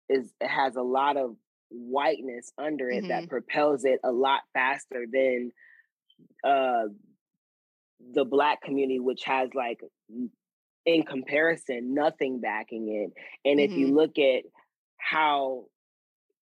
[0.09, 1.37] is has a lot of
[1.71, 5.53] whiteness under it that propels it a lot faster than
[6.45, 6.85] uh
[8.13, 9.81] the black community which has like
[10.87, 13.13] in comparison nothing backing it.
[13.49, 13.95] And if you Mhm.
[13.95, 14.45] look at
[14.97, 15.67] how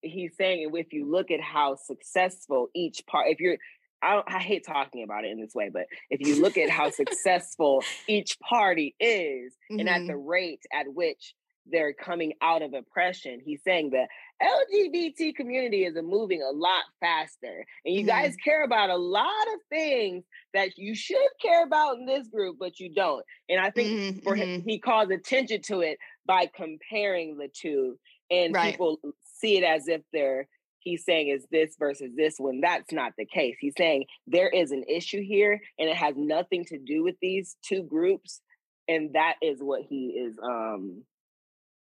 [0.02, 3.58] he's saying if you look at how successful each part if you're
[4.00, 6.70] I, don't, I hate talking about it in this way but if you look at
[6.70, 11.34] how successful each party is and at the rate at which
[11.70, 13.40] they're coming out of oppression.
[13.44, 14.06] He's saying the
[14.42, 17.64] lgbt community is moving a lot faster.
[17.84, 22.06] And you guys care about a lot of things that you should care about in
[22.06, 23.24] this group but you don't.
[23.48, 24.38] And i think Mhm, for mhm.
[24.38, 27.98] him he calls attention to it by comparing the two.
[28.30, 28.72] And Right.
[28.74, 30.48] people see it as if they're
[30.80, 33.56] he's saying is this versus this when that's not the case.
[33.60, 37.56] He's saying there is an issue here and it has nothing to do with these
[37.62, 38.40] two groups.
[38.86, 41.02] And that is what he is um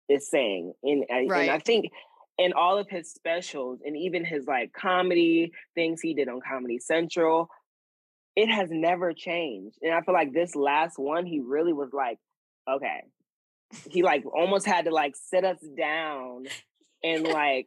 [0.08, 1.90] is saying and, I- and i think
[2.38, 6.78] in all of his specials and even his like comedy things he did on comedy
[6.78, 7.48] central
[8.36, 12.18] it has never changed and i feel like this last one he really was like
[12.68, 13.02] okay.
[13.90, 16.44] He like almost had to like sit us down
[17.02, 17.66] and like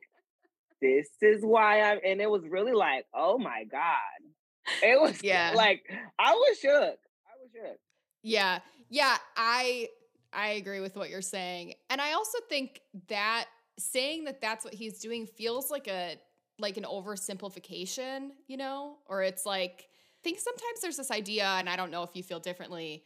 [0.82, 4.20] this is why i'm and it was really like oh my god.
[4.84, 5.54] It was Yeah.
[5.56, 5.84] like
[6.20, 6.72] i was shook.
[6.74, 7.78] I was shook.
[8.24, 8.60] Yeah.
[8.90, 9.90] Yeah, I
[10.38, 11.74] I agree with what you're saying.
[11.90, 13.48] And I also think that
[13.80, 16.18] saying that that's what he's doing feels like a
[16.60, 18.98] like an oversimplification, you know?
[19.08, 22.22] Or it's like I think sometimes there's this idea and I don't know if you
[22.22, 23.04] feel differently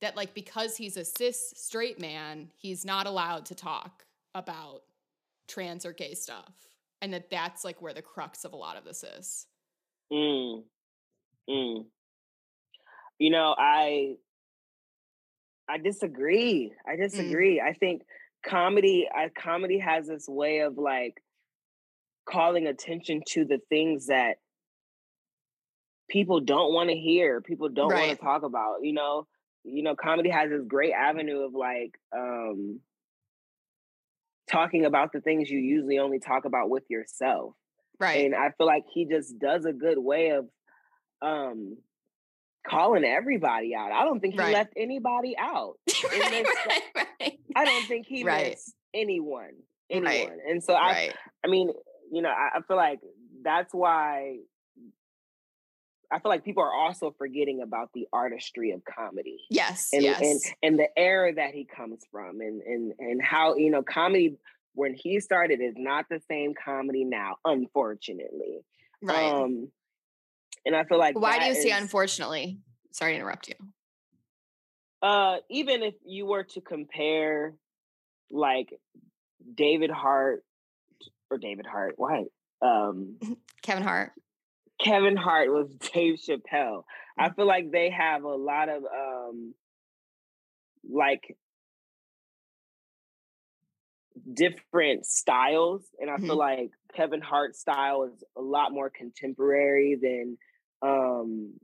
[0.00, 4.82] that like because he's a cis straight man, he's not allowed to talk about
[5.46, 6.54] trans or gay stuff.
[7.00, 9.46] And that that's like where the crux of a lot of this is.
[10.12, 10.64] Mm.
[11.48, 11.84] Mm.
[13.18, 14.16] You know, I
[15.68, 16.72] I disagree.
[16.86, 17.60] I disagree.
[17.60, 18.02] I think
[18.44, 21.22] comedy I, comedy has this way of like
[22.28, 24.36] calling attention to the things that
[26.08, 29.26] people don't want to hear, people don't want to talk about, you know.
[29.66, 32.80] You know, comedy has this great avenue of like um
[34.50, 37.54] talking about the things you usually only talk about with yourself
[37.98, 38.26] Right.
[38.26, 40.46] and I feel like he just does a good way of
[41.22, 41.78] um
[42.66, 43.92] calling everybody out.
[43.92, 44.52] I don't think he Right.
[44.54, 45.78] left anybody out.
[46.04, 46.82] right, right,
[47.20, 47.38] right.
[47.54, 48.50] I don't think he Right.
[48.52, 49.54] missed anyone,
[49.90, 50.38] anyone.
[50.48, 51.12] And so I.
[51.44, 51.70] I mean,
[52.10, 53.00] you know, I, I feel like
[53.42, 54.38] that's why
[56.10, 59.38] I feel like people are also forgetting about the artistry of comedy.
[59.50, 59.90] Yes.
[59.92, 60.20] and yes.
[60.20, 64.36] and and the era that he comes from and and and how you know comedy
[64.74, 68.60] when he started is not the same comedy now unfortunately
[69.02, 69.32] right.
[69.32, 69.70] um
[70.64, 72.58] and i feel like Why do you say is- unfortunately?
[72.92, 73.54] Sorry to interrupt you.
[75.02, 77.54] uh even if you were to compare
[78.30, 78.68] like
[79.54, 80.44] david hart
[81.30, 82.24] or david hart why?
[82.62, 83.16] um
[83.62, 84.12] Kevin Hart.
[84.82, 86.84] kevin hart was dave chappelle
[87.18, 87.36] i Mm.
[87.36, 89.54] feel like they have a lot of um
[90.88, 91.36] like
[94.32, 96.38] different styles and i feel Mhm.
[96.38, 100.38] like kevin hart's style is a lot more contemporary than
[100.84, 101.54] um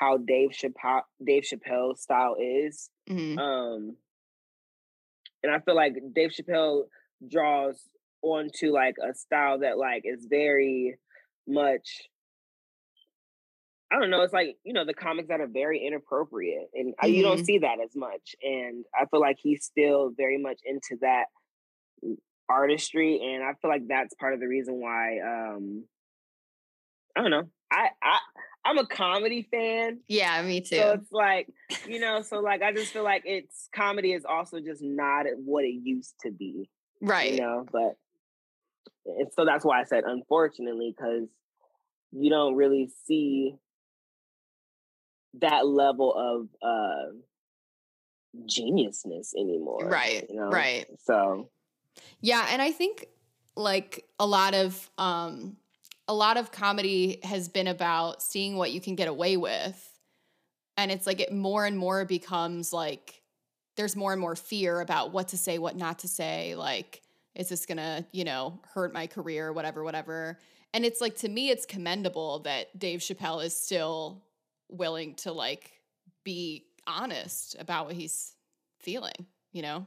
[0.00, 3.42] how dave chappelle dave chappelle's style is Mhm.
[3.42, 3.96] um
[5.42, 6.84] and i feel like dave chappelle
[7.28, 7.88] draws
[8.22, 10.96] onto like a style that like is very
[11.46, 12.08] much
[13.90, 14.20] I don't know.
[14.22, 17.44] It's like you know the comics that are very inappropriate, and I, you don't Mhm.
[17.44, 18.36] see that as much.
[18.42, 21.26] And I feel like he's still very much into that
[22.48, 25.18] artistry, and I feel like that's part of the reason why.
[25.20, 25.84] um
[27.16, 27.50] I don't know.
[27.70, 28.20] I I
[28.68, 30.00] I'm a comedy fan.
[30.08, 30.76] Yeah, me too.
[30.76, 31.48] So it's like,
[31.86, 35.64] you know, so like I just feel like it's comedy is also just not what
[35.64, 36.68] it used to be.
[37.00, 37.32] Right.
[37.32, 37.96] You know, but
[39.06, 41.28] and so that's why I said unfortunately, because
[42.12, 43.54] you don't really see
[45.40, 47.12] that level of uh
[48.46, 49.88] geniusness anymore.
[49.88, 50.26] Right.
[50.28, 50.50] You know?
[50.50, 50.86] Right.
[51.04, 51.48] So
[52.20, 53.06] yeah, and I think
[53.56, 55.56] like a lot of um
[56.08, 59.84] a lot of comedy has been about seeing what you can get away with.
[60.76, 63.22] And it's like it more and more becomes like
[63.76, 67.02] there's more and more fear about what to say, what not to say, like
[67.34, 70.38] is this going to, you know, hurt my career, whatever, whatever.
[70.72, 74.24] And it's like to me it's commendable that Dave Chappelle is still
[74.68, 75.70] willing to like
[76.24, 78.34] be honest about what he's
[78.80, 79.86] feeling, you know?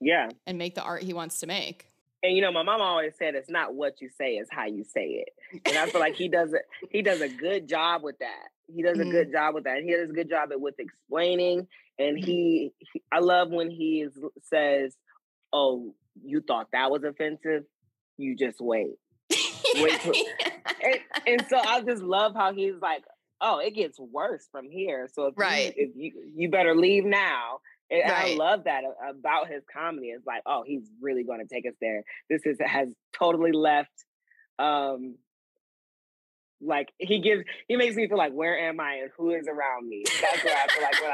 [0.00, 0.28] Yeah.
[0.46, 1.86] And make the art he wants to make.
[2.22, 4.84] And you know, my mom always said it's not what you say, it's how you
[4.84, 5.28] say it.
[5.66, 8.48] And I feel like he does it, he does a good job with that.
[8.66, 9.08] He does mm-hmm.
[9.08, 9.82] a good job with that.
[9.82, 11.68] He does a good job with explaining.
[11.98, 12.26] And mm-hmm.
[12.26, 14.12] he, he I love when he is,
[14.44, 14.94] says,
[15.52, 17.64] Oh, you thought that was offensive?
[18.16, 18.94] You just wait.
[19.74, 20.00] wait
[20.82, 23.04] and, and so I just love how he's like,
[23.40, 25.08] oh, it gets worse from here.
[25.12, 27.60] So if right, you, if you you better leave now.
[27.90, 28.32] And right.
[28.32, 30.08] I love that about his comedy.
[30.08, 32.02] It's like, oh, he's really going to take us there.
[32.28, 33.92] This is has totally left.
[34.58, 35.16] Um,
[36.60, 39.88] like he gives, he makes me feel like, where am I and who is around
[39.88, 40.04] me?
[40.20, 41.12] That's what I feel like when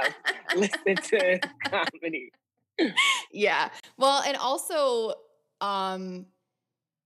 [0.48, 0.54] I
[0.86, 2.30] listen to comedy.
[3.32, 3.68] Yeah.
[3.98, 5.14] Well, and also,
[5.60, 6.26] um,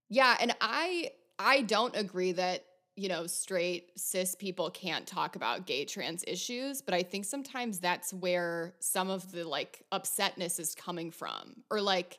[0.09, 2.65] yeah, and I I don't agree that
[2.97, 7.79] you know, straight cis people can't talk about gay trans issues, but I think sometimes
[7.79, 11.57] that's where some of the like upsetness is coming from.
[11.71, 12.19] Or like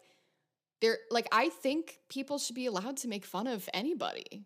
[0.82, 4.46] there like I think people should be allowed to make fun of anybody.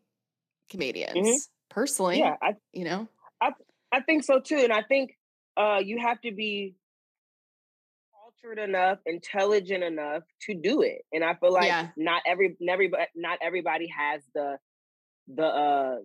[0.70, 1.17] Comedians.
[1.17, 1.38] Mm-hmm.
[1.70, 2.20] Personally.
[2.20, 3.10] Yeah, I you know.
[3.41, 3.52] I
[3.91, 4.58] I think so too.
[4.58, 5.17] And I think
[5.58, 6.76] uh you have to be
[8.41, 11.04] cultured enough, intelligent enough to do it.
[11.12, 11.89] And I feel like yeah.
[11.98, 12.84] not every never
[13.15, 14.58] not everybody has the
[15.36, 15.96] the uh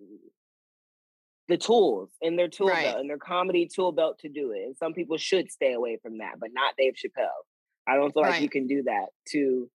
[1.48, 2.84] the tools in their tool right.
[2.84, 4.64] belt in their comedy tool belt to do it.
[4.66, 7.28] And some people should stay away from that, but not Dave Chappelle.
[7.86, 8.32] I don't feel right.
[8.32, 9.70] like you can do that to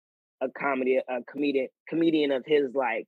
[0.41, 3.07] a comedy a comedian comedian of his like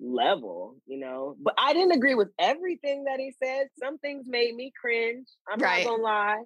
[0.00, 1.36] level, you know.
[1.40, 3.68] But I didn't agree with everything that he said.
[3.82, 5.26] Some things made me cringe.
[5.50, 5.84] I'm right.
[5.84, 6.42] not gonna lie.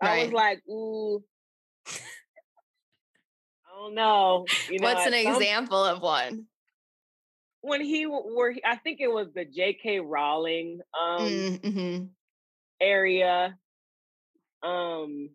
[0.00, 1.22] I was like, ooh.
[1.86, 4.44] I don't know.
[4.70, 6.46] You know What's an some, example of one?
[7.62, 10.00] When he were I think it was the J.K.
[10.00, 12.04] Rowling um mm-hmm.
[12.80, 13.56] area,
[14.62, 15.30] um,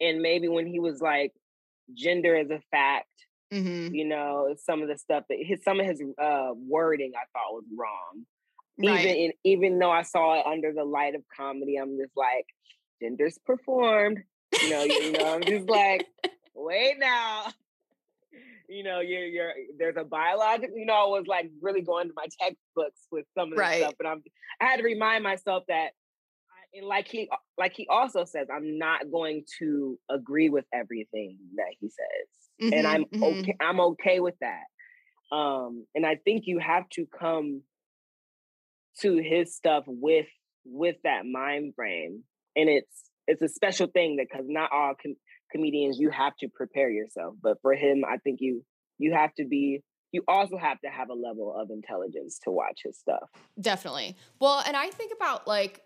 [0.00, 1.32] and maybe when he was like
[1.94, 3.06] gender is a fact.
[3.52, 3.94] Mm-hmm.
[3.94, 7.52] You know, some of the stuff that his some of his uh, wording I thought
[7.52, 8.24] was wrong.
[8.78, 9.00] Right.
[9.04, 12.46] Even in, even though I saw it under the light of comedy, I'm just like,
[13.02, 14.20] gender's performed.
[14.62, 16.06] You know, you know, I'm just like,
[16.54, 17.52] wait now
[18.70, 22.14] you know, you're you're there's a biological, you know, I was like really going to
[22.16, 23.82] my textbooks with some of the right.
[23.82, 24.22] stuff, but I'm
[24.60, 27.28] I had to remind myself that I, and like he
[27.58, 32.68] like he also says, I'm not going to agree with everything that he says.
[32.68, 33.22] Mm-hmm, and I'm mm-hmm.
[33.22, 35.34] okay, I'm okay with that.
[35.36, 37.62] Um, and I think you have to come
[39.00, 40.26] to his stuff with
[40.64, 42.22] with that mind frame.
[42.56, 45.16] And it's it's a special thing that because not all com-
[45.50, 48.64] comedians you have to prepare yourself but for him i think you
[48.98, 49.82] you have to be
[50.12, 53.28] you also have to have a level of intelligence to watch his stuff
[53.60, 55.82] definitely well and i think about like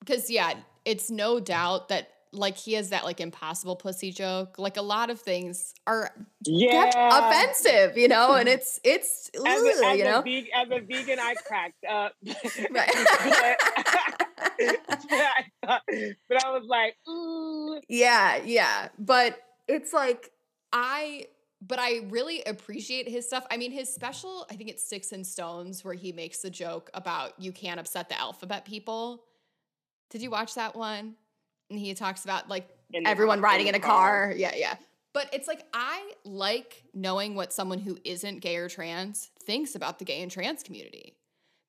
[0.00, 0.54] because yeah
[0.84, 4.58] it's no doubt that like he has that like impossible pussy joke.
[4.58, 6.10] Like a lot of things are
[6.44, 10.22] yeah offensive, you know, and it's it's as, a, as you know.
[10.22, 12.14] Vegan, as a vegan, I cracked up.
[12.70, 12.90] Right.
[15.62, 17.80] but, I was like, ooh.
[17.88, 18.88] Yeah, yeah.
[18.98, 19.38] But
[19.68, 20.30] it's like
[20.72, 21.26] I
[21.64, 23.46] but I really appreciate his stuff.
[23.48, 26.90] I mean, his special, I think it's Sticks and Stones, where he makes the joke
[26.92, 29.22] about you can't upset the alphabet people.
[30.10, 31.14] Did you watch that one?
[31.72, 32.68] and he talks about like
[33.04, 34.26] everyone car, riding in a car.
[34.26, 34.34] car.
[34.36, 34.76] Yeah, yeah.
[35.12, 39.98] But it's like I like knowing what someone who isn't gay or trans thinks about
[39.98, 41.16] the gay and trans community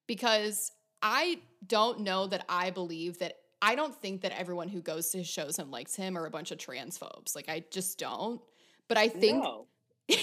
[0.08, 0.72] because
[1.04, 5.20] I don't know that I believe that I don't think that everyone who goes to
[5.20, 7.36] his shows and likes him are a bunch of transphobes.
[7.36, 8.42] Like I just don't.
[8.88, 9.68] But I think no.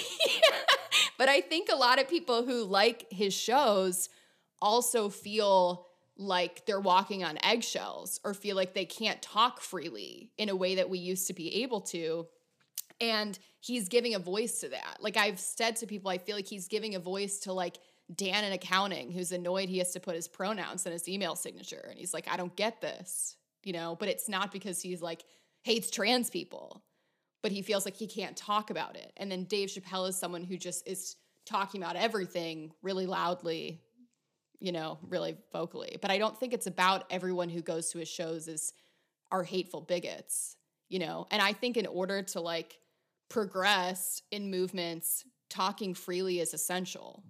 [1.21, 4.09] But I think a lot of people who like his shows
[4.63, 10.49] also feel like they're walking on eggshells or feel like they can't talk freely in
[10.49, 12.27] a way that we used to be able to.
[13.03, 14.97] And he's giving a voice to that.
[15.01, 17.77] Like I've said to people, I feel like he's giving a voice to like
[18.15, 21.87] Dan in accounting who's annoyed he has to put his pronouns in his email signature.
[21.89, 25.25] And he's like, I don't get this, you know, but it's not because he's like
[25.63, 26.83] hates trans people,
[27.43, 29.13] but he feels like he can't talk about it.
[29.17, 33.81] And then Dave Chappelle is someone who just is talking about everything really loudly,
[34.59, 35.97] you know, really vocally.
[36.01, 38.73] But I don't think it's about everyone who goes to his shows is
[39.31, 40.57] are hateful bigots,
[40.89, 41.27] you know.
[41.31, 42.79] And I think in order to like
[43.29, 47.23] progress in movements, talking freely is essential.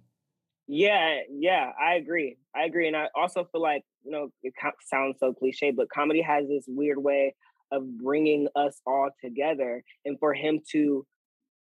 [0.73, 2.37] Yeah, yeah, I agree.
[2.55, 4.53] I agree, and I also feel like you know it
[4.85, 7.35] sounds so cliche, but comedy has this weird way
[7.73, 11.05] of bringing us all together, and for him to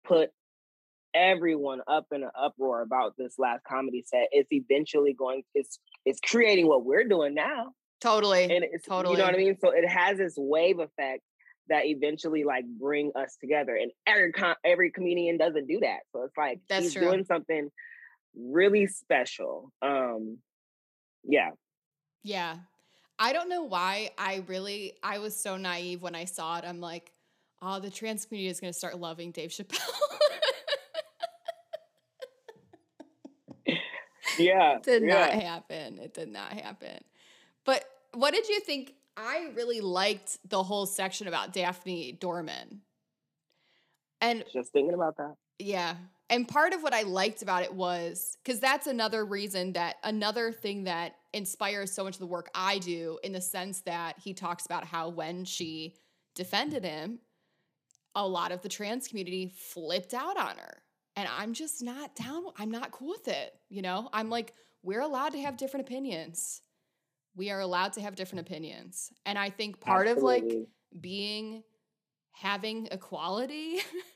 [0.07, 0.31] put
[1.13, 5.43] everyone up in an uproar about this last comedy set, it's eventually going.
[5.53, 7.73] It's it's creating what we're doing now.
[8.01, 9.13] Totally, and it's totally.
[9.13, 9.55] You know what I mean?
[9.61, 11.21] So it has this wave effect
[11.69, 13.75] that eventually like bring us together.
[13.75, 15.99] And every com- every comedian doesn't do that.
[16.11, 17.03] So it's like That's he's true.
[17.03, 17.69] doing something
[18.37, 19.71] really special.
[19.81, 20.39] Um
[21.23, 21.51] yeah.
[22.23, 22.57] Yeah.
[23.17, 26.65] I don't know why I really I was so naive when I saw it.
[26.65, 27.11] I'm like,
[27.61, 29.79] oh, the trans community is gonna start loving Dave Chappelle.
[34.37, 34.75] yeah.
[34.75, 35.13] It did yeah.
[35.13, 35.99] not happen.
[35.99, 37.03] It did not happen.
[37.63, 42.81] But what did you think I really liked the whole section about Daphne Dorman.
[44.21, 45.35] And just thinking about that.
[45.59, 45.95] Yeah.
[46.29, 50.51] And part of what I liked about it was because that's another reason that another
[50.51, 54.33] thing that inspires so much of the work I do in the sense that he
[54.33, 55.95] talks about how when she
[56.33, 57.19] defended him,
[58.15, 60.81] a lot of the trans community flipped out on her.
[61.15, 62.45] And I'm just not down.
[62.57, 63.53] I'm not cool with it.
[63.69, 64.53] You know, I'm like,
[64.83, 66.61] we're allowed to have different opinions
[67.35, 69.11] we are allowed to have different opinions.
[69.25, 70.37] And I think part Absolutely.
[70.37, 70.67] of like
[71.01, 71.63] being
[72.31, 73.79] having equality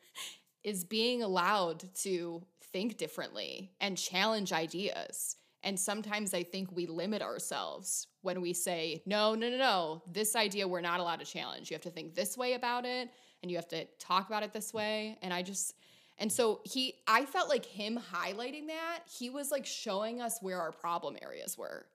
[0.64, 2.41] is being allowed to
[2.72, 5.38] think differently and challenge ideas.
[5.64, 10.36] And sometimes I think we limit ourselves when we say, no, no, no, no, this
[10.36, 11.70] idea we're not allowed to challenge.
[11.70, 13.10] You have to think this way about it
[13.41, 15.18] and you have to talk about it this way.
[15.22, 15.76] And I just,
[16.18, 20.60] and so he, I felt like him highlighting that, he was like showing us where
[20.60, 21.86] our problem areas were.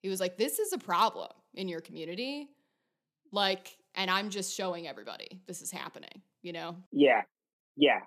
[0.00, 2.48] He was like, This is a problem in your community.
[3.30, 6.76] Like, and I'm just showing everybody this is happening, you know?
[6.90, 7.22] Yeah.
[7.76, 8.00] Yeah.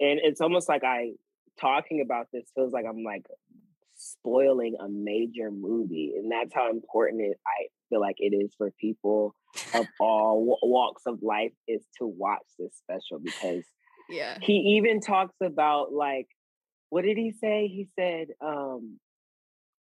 [0.00, 1.12] And it's almost like I
[1.58, 3.24] talking about this feels like I'm like
[3.96, 6.14] spoiling a major movie.
[6.16, 9.34] And that's how important it I feel like it is for people
[9.74, 13.64] of all walks of life is to watch this special because
[14.08, 14.38] yeah.
[14.40, 16.28] He even talks about like
[16.90, 17.66] what did he say?
[17.68, 18.98] He said um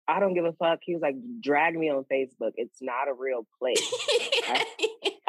[0.08, 0.80] I don't give a fuck.
[0.82, 2.52] He was like, drag me on Facebook.
[2.56, 3.92] It's not a real place.
[4.48, 4.64] I,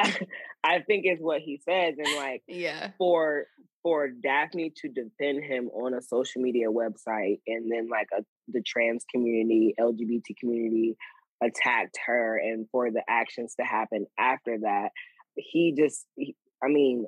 [0.64, 1.94] I, think it's what he says.
[1.98, 3.46] And like, yeah, for
[3.82, 8.62] for Daphne to defend him on a social media website and then like a, the
[8.66, 10.96] trans community, LGBT community
[11.42, 14.88] attacked her and for the actions to happen after that,
[15.36, 17.04] he just, he, I mean,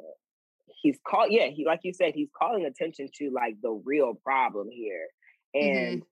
[0.82, 4.68] he's called, yeah, he, like you said, he's calling attention to like the real problem
[4.70, 5.06] here.
[5.54, 6.06] And mm-hmm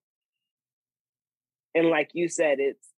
[1.74, 2.88] and like you said, it's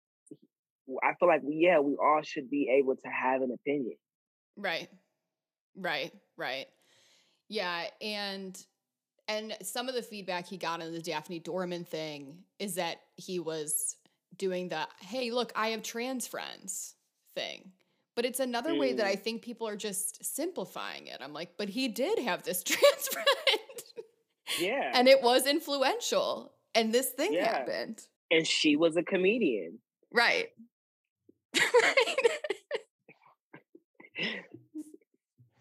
[1.02, 3.96] I feel like yeah, we all should be able to have an opinion.
[4.56, 4.88] Right.
[5.76, 6.12] Right.
[6.36, 6.66] Right.
[7.48, 8.58] Yeah, and
[9.28, 13.38] and some of the feedback he got on the Daphne Dorman thing is that he
[13.38, 13.96] was
[14.36, 16.94] doing the hey, look, I have trans friends
[17.34, 17.72] thing.
[18.14, 18.78] But it's another mm.
[18.78, 19.20] way that I mm.
[19.20, 21.18] think people are just simplifying it.
[21.20, 23.26] I'm like, but he did have this trans friend.
[24.58, 24.92] Yeah.
[24.94, 26.52] and it was influential.
[26.74, 27.58] And this thing yeah.
[27.58, 29.78] happened and she was a comedian.
[30.12, 30.48] Right.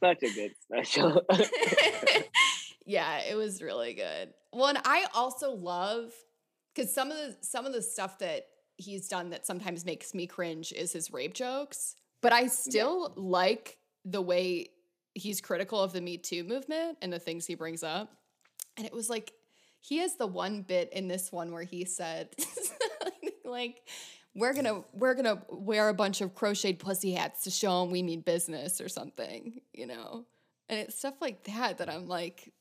[0.03, 1.21] Such a good special.
[2.85, 4.33] yeah, it was really good.
[4.53, 6.11] Well, and I also love
[6.73, 8.45] because some of the some of the stuff that
[8.77, 11.95] he's done that sometimes makes me cringe is his rape jokes.
[12.21, 13.23] But I still yeah.
[13.23, 14.67] like the way
[15.13, 18.11] he's critical of the Me Too movement and the things he brings up.
[18.77, 19.31] And it was like
[19.87, 22.29] he has the one bit in this one where he said
[23.45, 23.87] like
[24.33, 28.01] we're gonna we're gonna wear a bunch of crocheted pussy hats to show them we
[28.01, 30.25] mean business or something you know?
[30.67, 32.51] And it's stuff like that that i'm like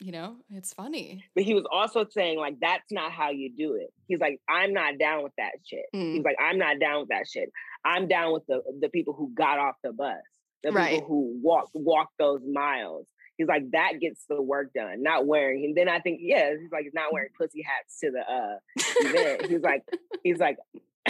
[0.00, 1.24] you know it's funny.
[1.34, 3.92] But he was also saying like that's not how you do it.
[4.06, 5.86] He's like i'm not down with that shit.
[5.94, 6.14] Mm.
[6.16, 7.50] he's like i'm not down with that shit.
[7.84, 10.16] I'm down with the the people who got off the bus.
[10.62, 10.94] The right.
[10.94, 13.06] people who walked walked those miles
[13.36, 15.64] he's like that gets the work done, not wearing.
[15.64, 18.56] And then I think yeah, he's like he's not wearing pussy hats to the uh
[19.00, 19.46] event.
[19.46, 19.82] he's like
[20.22, 20.58] he's like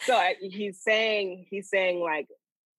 [0.00, 2.28] so I, he's saying he's saying like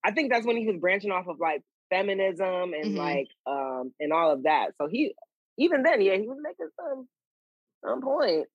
[0.04, 2.98] I think that's when he was branching off of like feminism and mm-hmm.
[2.98, 4.72] like um and all of that.
[4.78, 5.14] So he
[5.58, 7.08] even then yeah he was making some
[7.84, 8.48] on point.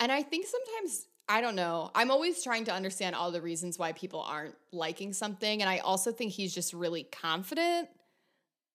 [0.00, 1.90] And I think sometimes I don't know.
[1.94, 5.62] I'm always trying to understand all the reasons why people aren't liking something.
[5.62, 7.88] And I also think he's just really confident.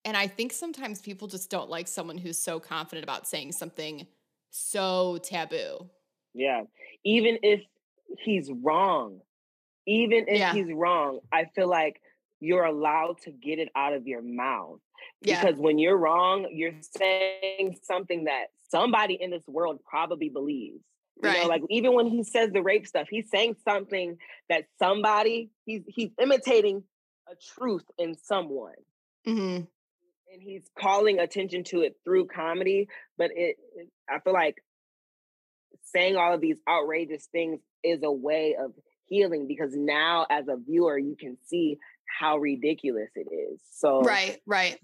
[0.05, 4.07] And I think sometimes people just don't like someone who's so confident about saying something
[4.49, 5.89] so taboo.
[6.33, 6.63] Yeah.
[7.03, 7.61] Even if
[8.19, 9.21] he's wrong,
[9.85, 10.53] even if Yeah.
[10.53, 12.01] he's wrong, I feel like
[12.39, 14.79] you're allowed to get it out of your mouth.
[15.21, 15.41] Yeah.
[15.41, 20.83] Because when you're wrong, you're saying something that somebody in this world probably believes.
[21.21, 21.41] You Right.
[21.41, 25.83] know, like even when he says the rape stuff, he's saying something that somebody he's
[25.87, 26.83] he's imitating
[27.27, 28.73] a truth in someone
[29.25, 29.59] hmm
[30.31, 34.55] and he's calling attention to it through comedy but it, it i feel like
[35.83, 38.71] saying all of these outrageous things is a way of
[39.05, 41.77] healing because now as a viewer you can see
[42.19, 44.77] how ridiculous it is so Right, right.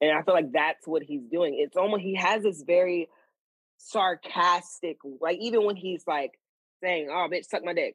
[0.00, 3.08] and i feel like that's what he's doing it's almost he has this very
[3.78, 6.32] sarcastic like even when he's like
[6.82, 7.94] saying oh bitch suck my dick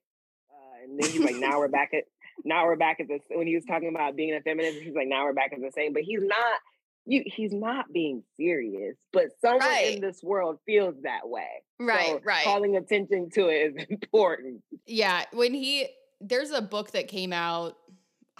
[0.49, 2.03] uh, and then he's like now we're back at
[2.45, 5.07] now we're back at this when he was talking about being a feminist he's like
[5.07, 6.59] now we're back at the same but he's not
[7.05, 9.95] you he's not being serious but someone Right.
[9.95, 11.47] in this world feels that way
[11.79, 12.43] Right, So right.
[12.45, 15.87] calling attention to it is important Yeah, when he
[16.21, 17.75] there's a book that came out.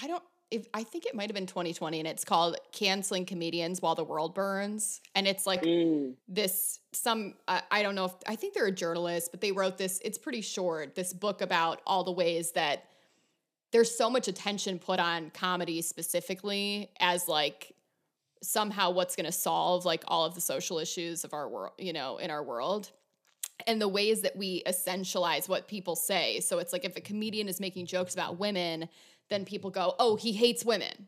[0.02, 0.24] I don't.
[0.52, 4.06] If I think it might have been 2020, and it's called "Canceling Comedians While the
[4.06, 6.80] World Burns," and it's like Mm, this.
[6.94, 10.00] Some I I don't know if I think they're a journalist, but they wrote this.
[10.06, 10.96] It's pretty short.
[10.96, 12.86] This book about all the ways that
[13.74, 17.74] there's so much attention put on comedy specifically as like
[18.42, 21.92] somehow what's going to solve like all of the social issues of our world, you
[21.92, 22.92] know, in our world
[23.66, 26.40] and the ways that we essentialize what people say.
[26.40, 28.90] So it's like if a comedian is making jokes about women,
[29.30, 31.08] then people go, "Oh, he hates women."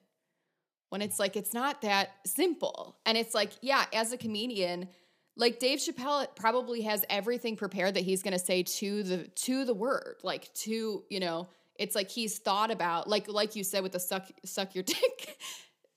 [0.89, 2.97] When it's like it's not that simple.
[3.05, 4.87] And it's like, yeah, as a comedian,
[5.35, 9.65] like Dave Chappelle probably has everything prepared that he's going to say to the to
[9.65, 13.83] the word, like to, you know, it's like he's thought about like like you said
[13.83, 15.37] with the suck suck your dick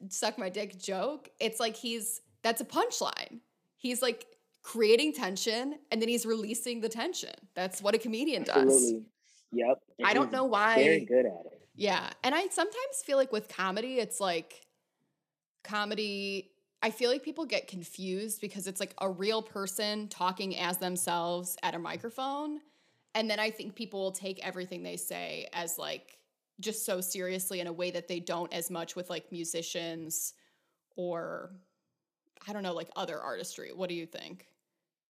[0.08, 1.28] suck my dick joke.
[1.40, 3.40] It's like he's that's a punchline.
[3.76, 4.26] He's like
[4.62, 7.34] creating tension and then he's releasing the tension.
[7.54, 8.56] That's what a comedian does.
[8.56, 9.04] absolutely
[9.52, 10.74] yep And I don't know why.
[10.76, 12.10] very good at it Yeah.
[12.22, 14.66] And I sometimes feel like with comedy, it's like
[15.64, 16.50] comedy,
[16.82, 21.56] I feel like people get confused because it's like a real person talking as themselves
[21.62, 22.60] at a microphone.
[23.14, 26.18] And then I think people will take everything they say as like
[26.60, 30.34] just so seriously in a way that they don't as much with like musicians
[30.96, 31.52] or
[32.48, 33.70] I don't know, like other artistry.
[33.74, 34.46] What do you think?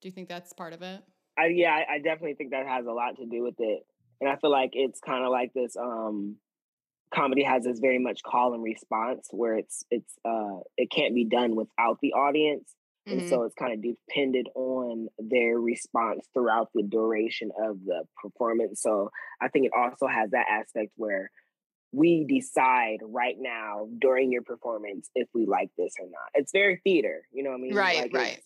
[0.01, 1.01] Do you think that's part of it?
[1.37, 3.85] I yeah, I, I definitely think that has a lot to do with it.
[4.19, 6.37] And I feel like it's kind of like this um
[7.13, 11.25] comedy has this very much call and response where it's it's uh it can't be
[11.25, 12.73] done without the audience.
[13.09, 13.27] And Mhm.
[13.27, 18.81] so it's kind of dependent on their response throughout the duration of the performance.
[18.81, 21.31] So I think it also has that aspect where
[21.93, 26.29] we decide right now during your performance if we like this or not.
[26.35, 27.75] It's very theater, you know what I mean?
[27.75, 28.43] Right, Like, right.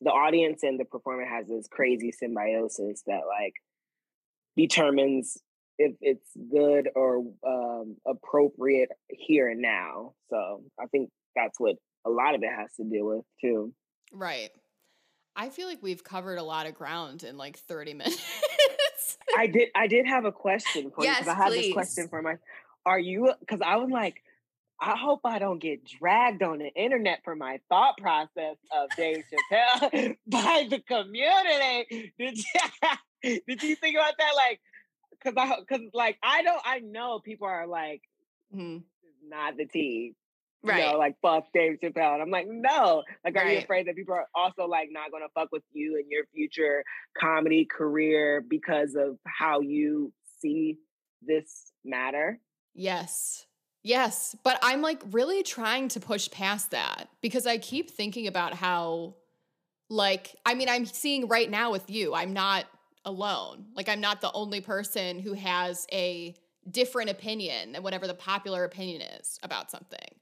[0.00, 3.54] The audience and the performer has this crazy symbiosis that like
[4.56, 5.38] determines
[5.78, 10.14] if it's good or um, appropriate here and now.
[10.30, 13.74] So I think that's what a lot of it has to deal with too.
[14.12, 14.50] Right.
[15.36, 19.18] I feel like we've covered a lot of ground in like 30 minutes.
[19.36, 21.66] I did I did have a question for you Yes, because I have please.
[21.66, 22.36] this question for my
[22.86, 24.22] are you because I was like
[24.80, 29.24] I hope I don't get dragged on the internet for my thought process of Dave
[29.52, 32.12] Chappelle by the community.
[32.18, 32.38] Did
[33.24, 34.32] you, did you think about that?
[34.36, 34.60] Like,
[35.10, 38.02] because I because like I don't I know people are like
[38.54, 38.78] Mhm.
[38.78, 40.14] is not the tea.
[40.62, 40.84] Right.
[40.84, 42.14] You know, like fuck Dave Chappelle.
[42.14, 43.04] And I'm like, no.
[43.24, 46.10] Like, are you afraid that people are also like not gonna fuck with you and
[46.10, 46.82] your future
[47.18, 50.78] comedy career because of how you see
[51.22, 52.40] this matter?
[52.74, 53.46] Yes.
[53.82, 54.36] Yes.
[54.42, 59.14] But I'm like really trying to push past that because I keep thinking about how,
[59.88, 62.66] like, I mean, I'm seeing right now with you, I'm not
[63.04, 63.66] alone.
[63.74, 66.34] Like, I'm not the only person who has a
[66.70, 70.17] different opinion than whatever the popular opinion is about something.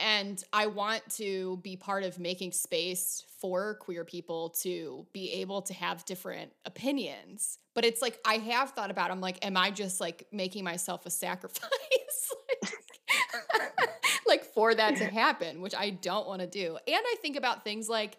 [0.00, 5.62] And I want to be part of making space for queer people to be able
[5.62, 7.58] to have different opinions.
[7.74, 11.06] But it's like I have thought about I'm like am I just like making myself
[11.06, 12.72] a sacrifice like,
[14.26, 16.76] like for that to happen, which I don't want to do.
[16.86, 18.16] And I think about things like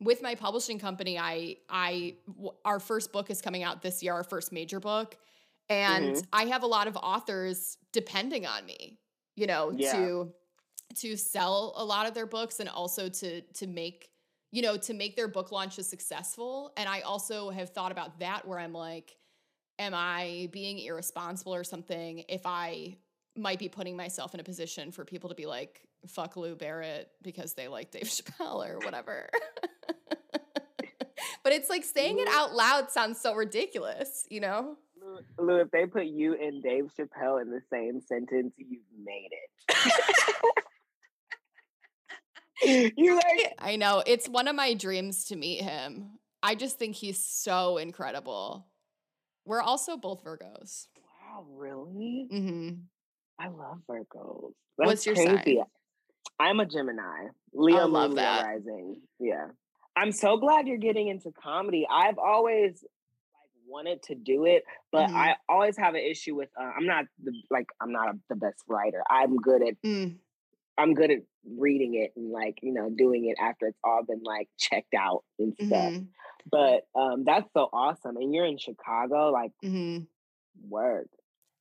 [0.00, 4.12] with my publishing company, I I w- our first book is coming out this year,
[4.12, 5.16] our first major book,
[5.68, 6.26] and Mhm.
[6.32, 8.98] I have a lot of authors depending on me,
[9.34, 9.92] you know, Yeah.
[9.92, 10.32] to
[10.94, 14.10] to sell a lot of their books and also to to make
[14.52, 16.72] you know, to make their book launches successful.
[16.76, 19.16] And I also have thought about that where I'm like,
[19.78, 22.96] am I being irresponsible or something if I
[23.36, 27.10] might be putting myself in a position for people to be like, fuck Lou Barrett
[27.22, 29.28] because they like Dave Chappelle or whatever.
[31.42, 34.76] but it's like saying it out loud sounds so ridiculous, you know?
[35.38, 40.54] Lou, if they put you and Dave Chappelle in the same sentence, you've made it.
[42.96, 44.02] you like I know.
[44.06, 46.18] It's one of my dreams to meet him.
[46.42, 48.66] I just think he's so incredible.
[49.44, 50.86] We're also both Virgos.
[50.96, 52.28] Wow, really?
[52.32, 52.70] Mm-hmm.
[53.38, 54.52] I love Virgos.
[54.78, 55.56] That's What's your crazy.
[55.56, 55.64] sign?
[56.38, 57.28] I'm a Gemini.
[57.54, 58.46] Leo I love Leo that.
[58.46, 59.00] rising.
[59.18, 59.48] Yeah.
[59.96, 61.86] I'm so glad you're getting into comedy.
[61.90, 65.16] I've always like wanted to do it, but mm-hmm.
[65.16, 68.36] I always have an issue with uh, I'm not the like I'm not a, the
[68.36, 69.02] best writer.
[69.10, 70.16] I'm good at mm.
[70.78, 71.18] I'm good at
[71.56, 75.24] reading it and like, you know, doing it after it's all been like checked out
[75.38, 75.92] and stuff.
[75.92, 76.04] Mm-hmm.
[76.50, 78.16] But um that's so awesome.
[78.16, 80.04] And you're in Chicago, like mm-hmm.
[80.68, 81.08] work.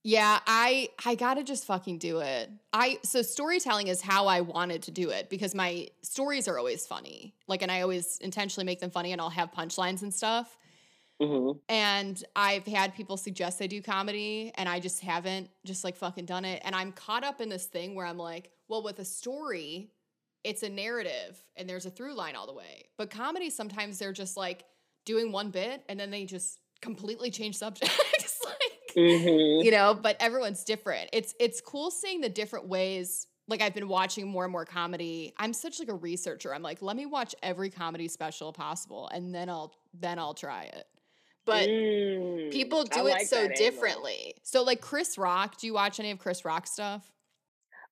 [0.04, 2.52] Yeah, I I got to just fucking do it.
[2.72, 6.86] I so storytelling is how I wanted to do it because my stories are always
[6.86, 7.34] funny.
[7.48, 10.58] Like and I always intentionally make them funny and I'll have punchlines and stuff.
[11.22, 11.58] Mm-hmm.
[11.70, 16.26] And I've had people suggest I do comedy and I just haven't just like fucking
[16.26, 16.62] done it.
[16.66, 19.92] And I'm caught up in this thing where I'm like, well, with a story,
[20.44, 22.86] it's a narrative and there's a through line all the way.
[22.98, 24.66] But comedy, sometimes they're just like
[25.06, 28.40] doing one bit and then they just completely change subjects.
[28.46, 29.66] like, mm-hmm.
[29.66, 31.10] you know, but everyone's different.
[31.14, 33.28] It's it's cool seeing the different ways.
[33.48, 35.34] Like I've been watching more and more comedy.
[35.38, 36.54] I'm such like a researcher.
[36.54, 40.64] I'm like, let me watch every comedy special possible and then I'll then I'll try
[40.64, 40.86] it.
[41.46, 43.56] But mm, people do I it so angle.
[43.56, 44.36] differently.
[44.44, 47.12] So like Chris Rock, do you watch any of Chris Rock stuff?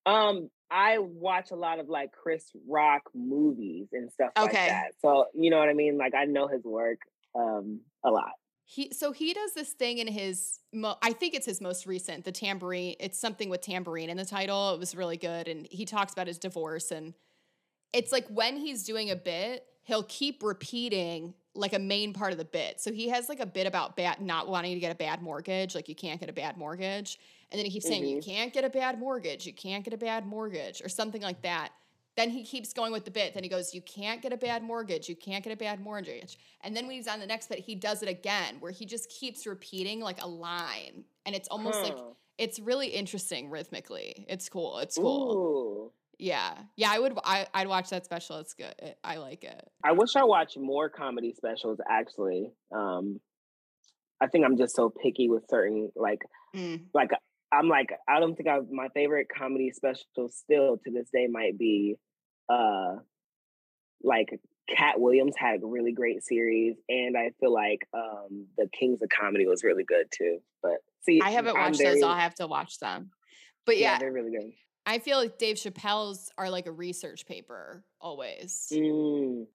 [0.06, 4.44] Um, I watch a lot of like Chris Rock movies and stuff okay.
[4.44, 4.92] like that.
[5.00, 5.96] So you know what I mean?
[5.96, 6.98] Like I know his work
[7.36, 8.32] um a lot.
[8.64, 12.24] He so he does this thing in his mo- I think it's his most recent,
[12.24, 12.96] the Tamborine.
[12.98, 14.74] It's something with tambourine in the title.
[14.74, 17.14] It was really good and he talks about his divorce and
[17.92, 22.38] it's like when he's doing a bit, he'll keep repeating like a main part of
[22.38, 22.80] the bit.
[22.80, 25.74] So he has like a bit about bad not wanting to get a bad mortgage,
[25.74, 27.18] like you can't get a bad mortgage.
[27.52, 28.10] And then he keeps saying Mhm.
[28.10, 31.42] you can't get a bad mortgage, you can't get a bad mortgage or something like
[31.42, 31.72] that.
[32.16, 33.34] Then he keeps going with the bit.
[33.34, 35.08] Then he goes, You can't get a bad mortgage.
[35.08, 36.38] You can't get a bad mortgage.
[36.60, 39.08] And then when he's on the next bit, he does it again, where he just
[39.10, 41.04] keeps repeating like a line.
[41.26, 41.96] And it's almost like
[42.38, 44.26] it's really interesting rhythmically.
[44.28, 44.78] It's cool.
[44.78, 45.32] It's cool.
[45.32, 45.92] Ooh.
[46.18, 46.54] Yeah.
[46.76, 48.38] Yeah, I would I, I'd watch that special.
[48.38, 48.74] It's good.
[48.78, 49.68] It, I like it.
[49.82, 52.52] I wish I watched more comedy specials actually.
[52.74, 53.20] Um
[54.20, 56.20] I think I'm just so picky with certain like
[56.54, 56.82] Mm.
[56.94, 57.10] like
[57.52, 61.58] I'm like I don't think I my favorite comedy special still to this day might
[61.58, 61.96] be
[62.48, 62.96] uh
[64.02, 64.28] like
[64.68, 69.08] Katt Williams had a really great series and I feel like um the Kings of
[69.08, 70.38] Comedy was really good too.
[70.62, 72.02] But see I haven't I'm watched very- those.
[72.04, 73.10] I'll have to watch them.
[73.66, 74.52] But yeah, they're really good.
[74.86, 78.68] I feel like Dave Chappelle's are like a research paper always.
[78.72, 79.46] Mm,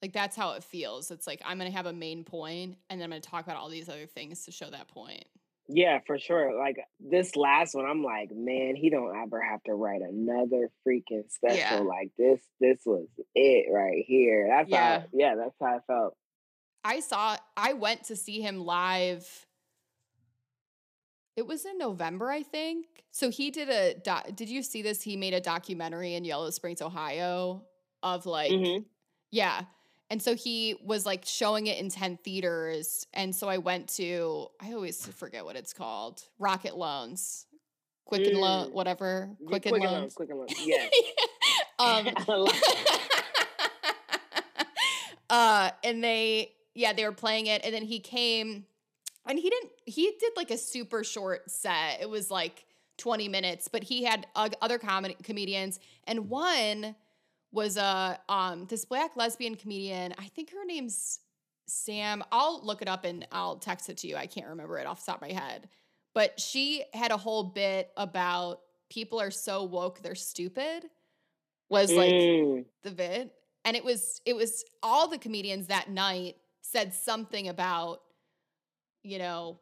[0.00, 1.10] Like that's how it feels.
[1.10, 3.68] It's like I'm gonna have a main point and then I'm gonna talk about all
[3.68, 5.24] these other things to show that point.
[5.68, 6.58] yeah, for sure.
[6.58, 11.30] Like this last one, I'm like, man, he don't ever have to write another freaking
[11.30, 11.78] special Yeah.
[11.78, 12.40] like this.
[12.60, 14.48] This was it right here.
[14.48, 15.00] That's Yeah.
[15.00, 16.16] how yeah, that's how I felt.
[16.84, 19.46] I saw I went to see him live.
[21.36, 22.86] It was in November, I think.
[23.10, 25.02] So he did a doc, did you see this?
[25.02, 27.62] He made a documentary in Yellow Springs, Ohio
[28.02, 28.84] of like Mhm.
[29.30, 29.62] yeah.
[30.10, 33.06] And so he was like showing it in 10 theaters.
[33.14, 37.46] And so I went to, I always forget what it's called Rocket Loans,
[38.04, 38.72] Quicken Loan, Mm.
[38.72, 39.30] whatever.
[39.40, 40.00] Yeah, Quicken Quicken Loans.
[40.00, 40.52] Loans, Quicken Loans.
[40.66, 40.92] Yes.
[41.78, 42.08] um,
[45.30, 47.62] uh, and they, yeah, they were playing it.
[47.64, 48.66] And then he came
[49.26, 52.00] and he didn't, he did like a super short set.
[52.00, 52.64] It was like
[52.98, 55.80] 20 minutes, but he had uh, other comedy comedians.
[56.04, 56.94] And one
[57.52, 60.14] was a, um, this black lesbian comedian.
[60.18, 61.20] I think her name's
[61.66, 62.22] Sam.
[62.32, 64.16] I'll look it up and I'll text it to you.
[64.16, 65.68] I can't remember it off the top of my head.
[66.14, 68.60] But she had a whole bit about
[68.90, 70.84] people are so woke they're stupid
[71.70, 73.30] was like Mm, the vid
[73.64, 78.02] and it was it was all the comedians that night said something about
[79.02, 79.58] you know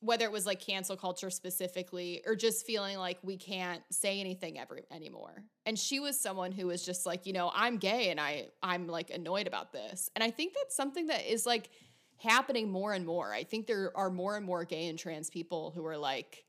[0.00, 4.58] whether it was like cancel culture specifically or just feeling like we can't say anything
[4.58, 5.44] ever anymore.
[5.64, 8.86] And she was someone who was just like you know i'm gay and i i'm
[8.86, 10.10] like annoyed about this.
[10.14, 11.70] And i think that's something that is like
[12.18, 13.32] happening more and more.
[13.32, 16.44] I think there are more and more gay and trans people who are like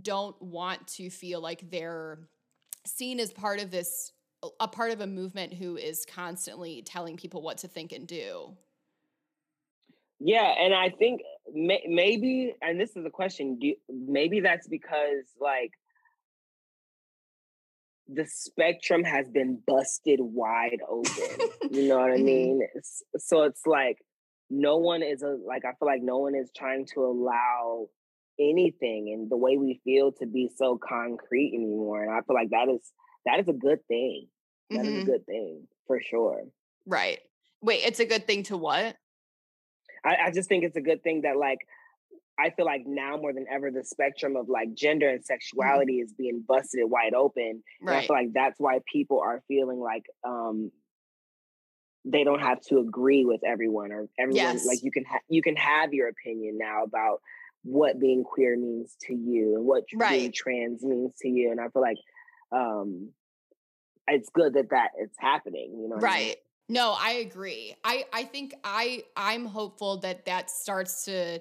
[0.00, 2.18] don't want to feel like they're
[2.84, 4.12] seen as part of this
[4.60, 8.54] a part of a movement who is constantly telling people what to think and do.
[10.20, 11.22] Yeah, and I think
[11.52, 13.58] may- maybe, and this is a question.
[13.58, 15.72] Do, maybe that's because like
[18.08, 21.48] the spectrum has been busted wide open.
[21.70, 22.24] you know what I Mhm.
[22.24, 22.62] mean?
[22.62, 23.98] It's- so it's like
[24.50, 27.88] no one is a like I feel like no one is trying to allow
[28.38, 32.02] anything and the way we feel to be so concrete anymore.
[32.02, 32.92] And I feel like that is
[33.24, 34.28] that is a good thing.
[34.70, 35.02] That is Mhm.
[35.02, 36.42] a good thing for sure.
[36.84, 37.20] Right.
[37.62, 38.96] Wait, it's a good thing to what?
[40.04, 41.58] I, I just think it's a good thing that like
[42.38, 46.12] I feel like now more than ever the spectrum of like gender and sexuality is
[46.12, 47.62] being busted wide open.
[47.80, 48.06] And I Right.
[48.06, 50.72] feel like that's why people are feeling like um
[52.04, 54.66] they don't have to agree with everyone or everyone Yes.
[54.66, 57.20] like you can ha- you can have your opinion now about
[57.62, 61.68] what being queer means to you and what being trans means to you and I
[61.68, 61.96] feel like
[62.52, 63.08] um
[64.06, 66.14] it's good that that it's happening you know right?
[66.14, 66.34] I mean?
[66.68, 67.74] No, I agree.
[67.84, 71.40] I I think I I'm hopeful that that starts to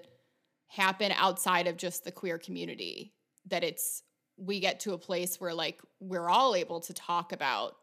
[0.68, 3.14] happen outside of just the queer community
[3.48, 4.04] that it's
[4.38, 7.76] we get to a place where like we're all able to talk about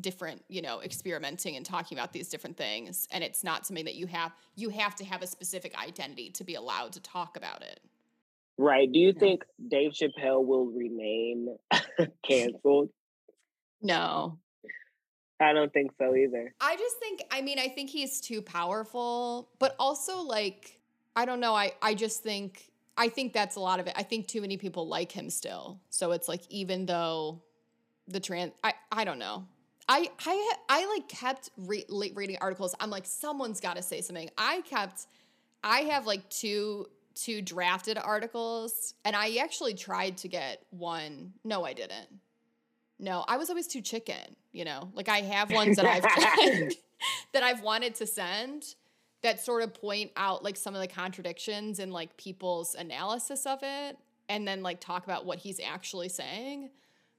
[0.00, 3.94] different, you know, experimenting and talking about these different things and it's not something that
[3.94, 7.62] you have you have to have a specific identity to be allowed to talk about
[7.62, 7.80] it.
[8.58, 8.90] Right.
[8.90, 9.20] Do you Yeah.
[9.20, 11.56] think Dave Chappelle will remain
[12.28, 12.90] canceled?
[13.80, 14.38] No.
[15.42, 16.54] I don't think so either.
[16.60, 20.78] I just think I mean I think he's too powerful, but also like
[21.16, 23.94] I don't know, I I just think I think that's a lot of it.
[23.96, 25.80] I think too many people like him still.
[25.90, 27.42] So it's like even though
[28.08, 29.46] the trans I I don't know.
[29.88, 32.74] I I I like kept re- reading articles.
[32.80, 34.30] I'm like someone's got to say something.
[34.38, 35.06] I kept
[35.64, 41.34] I have like two two drafted articles and I actually tried to get one.
[41.44, 42.08] No, I didn't.
[42.98, 44.90] No, I was always too chicken, you know.
[44.94, 46.02] Like I have ones that I've
[47.32, 48.74] that I've wanted to send
[49.22, 53.60] that sort of point out like some of the contradictions in like people's analysis of
[53.62, 53.96] it
[54.28, 56.70] and then like talk about what he's actually saying.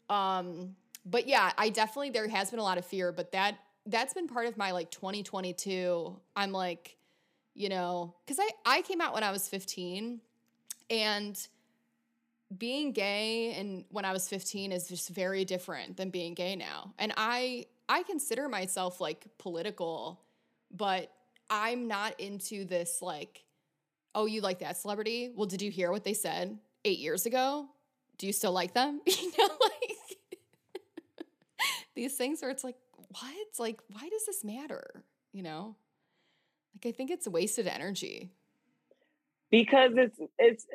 [0.09, 4.13] Um but yeah, I definitely there has been a lot of fear, but that that's
[4.13, 6.17] been part of my like 2022.
[6.35, 6.97] I'm like,
[7.53, 10.21] you know, cuz I I came out when I was 15
[10.89, 11.47] and
[12.57, 16.93] being gay and when I was 15 is just very different than being gay now.
[16.99, 20.21] And I I consider myself like political,
[20.71, 21.11] but
[21.49, 23.43] I'm not into this like
[24.15, 25.31] oh, you like that celebrity?
[25.35, 27.65] Well, did you hear what they said 8 years ago?
[28.19, 29.01] Do you still like them?
[29.07, 30.39] You know like
[31.95, 32.75] these things where it's like
[33.09, 33.47] what?
[33.59, 35.03] Like why does this matter?
[35.31, 35.75] You know?
[36.75, 38.31] Like I think it's wasted energy.
[39.49, 40.65] Because it's it's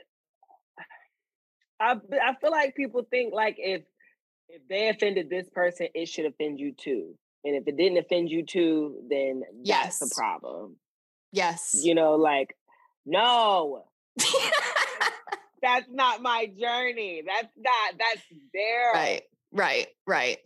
[1.81, 3.83] I I feel like people think like if
[4.49, 7.15] if they offended this person, it should offend you too.
[7.45, 10.03] And if it didn't offend you too, then that's Yes.
[10.03, 10.77] a problem.
[11.33, 11.75] Yes.
[11.83, 12.57] You know, like,
[13.07, 13.85] no,
[15.63, 17.23] that's not my journey.
[17.27, 18.23] That's not, that's
[18.53, 19.23] their right.
[19.53, 19.87] Right.
[20.07, 20.39] Right.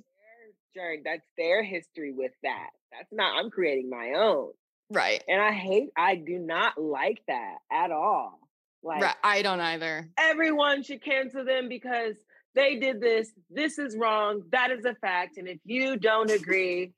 [0.74, 1.02] their journey.
[1.04, 2.70] That's their history with that.
[2.92, 4.50] That's not, I'm creating my own.
[4.90, 5.22] Right.
[5.28, 8.38] And I hate, I do not like that at all.
[8.82, 9.14] Like, right.
[9.22, 10.08] I don't either.
[10.18, 12.16] everyone should cancel them because
[12.54, 13.30] they did this.
[13.50, 14.42] This is wrong.
[14.50, 15.38] That is a fact.
[15.38, 16.92] And if you don't agree,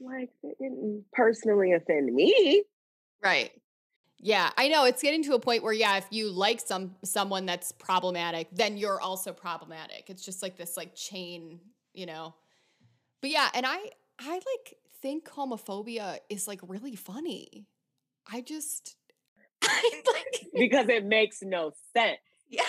[0.00, 2.64] like, it didn't personally offend me.
[3.22, 3.50] Right.
[4.20, 7.46] Yeah, I know it's getting to a point where yeah, if you like some someone
[7.46, 10.10] that's problematic, then you're also problematic.
[10.10, 11.60] It's just like this like chain,
[11.94, 12.34] you know.
[13.20, 13.78] But yeah, and I
[14.18, 17.68] I like think homophobia is like really funny.
[18.30, 18.96] I just
[19.68, 22.18] I like because it makes no sense.
[22.48, 22.62] yeah.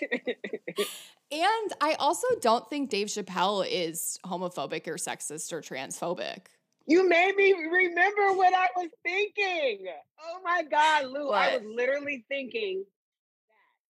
[1.28, 6.42] And I also don't think Dave Chappelle is homophobic or sexist or transphobic.
[6.86, 9.86] you made me remember what I was thinking.
[10.22, 11.30] Oh my God, Lou.
[11.30, 12.84] I was literally thinking.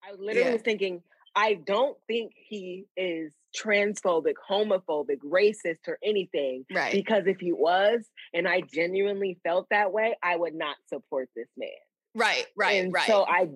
[0.07, 0.53] I was literally Yeah.
[0.53, 1.03] was thinking,
[1.35, 6.65] I don't think he is transphobic, homophobic, racist, or anything.
[6.73, 6.93] Right.
[6.93, 11.49] Because if he was, and I genuinely felt that way, I would not support this
[11.57, 11.69] man.
[12.15, 13.07] Right, right, and right.
[13.07, 13.49] So I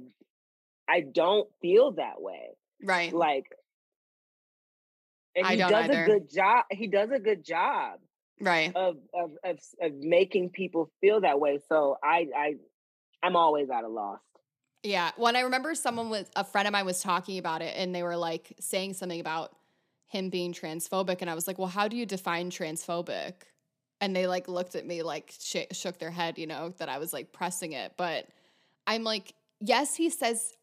[0.88, 2.48] I don't feel that way.
[2.82, 3.12] right.
[3.12, 3.44] Like
[5.36, 6.04] and I he does either.
[6.04, 6.64] a good job.
[6.70, 8.00] He does a good job
[8.40, 8.74] right.
[8.74, 11.60] of, of of of making people feel that way.
[11.68, 12.54] So I I
[13.22, 14.20] I'm always at a loss.
[14.82, 15.10] Yeah.
[15.16, 18.02] When I remember someone was a friend of mine was talking about it and they
[18.02, 19.52] were like saying something about
[20.08, 21.18] him being transphobic.
[21.20, 23.34] And I was like, well, how do you define transphobic?
[24.00, 26.98] And they like looked at me like sh- shook their head, you know, that I
[26.98, 27.92] was like pressing it.
[27.96, 28.28] But
[28.86, 30.54] I'm like, yes, he says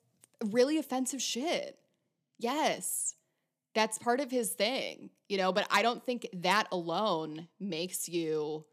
[0.43, 1.77] really offensive shit.
[2.39, 3.15] Yes.
[3.75, 8.65] that's part of his thing, you know, but I don't think that alone makes you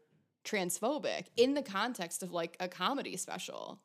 [0.45, 3.81] transphobic in the context of like a comedy special.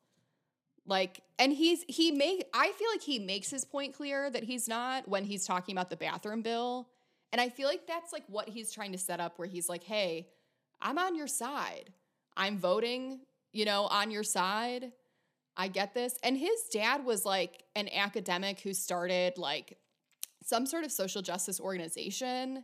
[0.89, 4.67] Like, and he's he make I feel like he makes his point clear that he's
[4.67, 6.89] not when he's talking about the bathroom bill.
[7.31, 9.83] And I feel like that's like what he's trying to set up where he's like,
[9.83, 10.27] hey,
[10.81, 11.93] I'm on your side.
[12.35, 13.19] I'm voting,
[13.53, 14.91] you know, on your side.
[15.55, 16.17] I get this.
[16.23, 19.77] And his dad was like an academic who started like
[20.43, 22.63] some sort of social justice organization.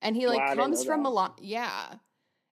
[0.00, 1.94] And he like Wow, comes from lot, yeah.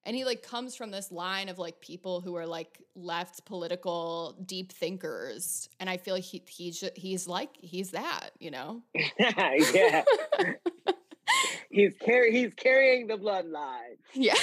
[0.07, 4.37] And he like comes from this line of like people who are like left political
[4.47, 5.69] deep thinkers.
[5.79, 8.83] And I feel like he he's he's like he's that, you know.
[9.19, 10.05] yeah.
[11.71, 13.99] he's carry he's carrying the bloodline.
[14.15, 14.35] Yeah.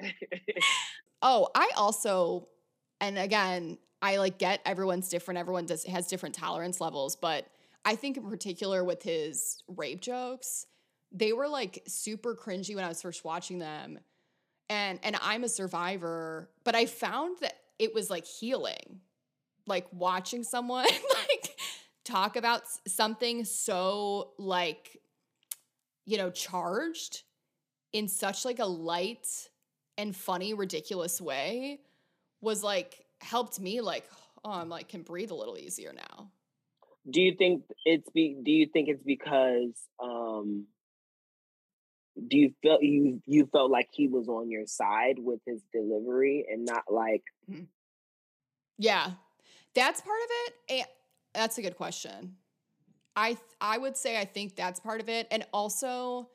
[1.22, 2.48] oh, I also,
[3.00, 5.38] and again, I like get everyone's different.
[5.38, 7.46] Everyone does has different tolerance levels, but
[7.84, 10.66] I think in particular with his rape jokes,
[11.12, 13.98] they were like super cringy when I was first watching them.
[14.68, 19.00] And and I'm a survivor, but I found that it was like healing.
[19.66, 20.84] Like watching someone
[21.14, 21.56] like
[22.04, 24.98] talk about something so like
[26.04, 27.22] you know, charged
[27.92, 29.28] in such like a light
[29.98, 31.80] and funny ridiculous way
[32.40, 34.04] was like helped me like
[34.44, 36.30] oh i'm like can breathe a little easier now
[37.10, 40.66] do you think it's be do you think it's because um
[42.28, 46.46] do you feel you you felt like he was on your side with his delivery
[46.50, 47.64] and not like mm-hmm.
[48.78, 49.12] yeah.
[49.74, 50.86] That's part of it and
[51.34, 52.36] that's a good question.
[53.16, 56.30] I i would say i think that's part of it and also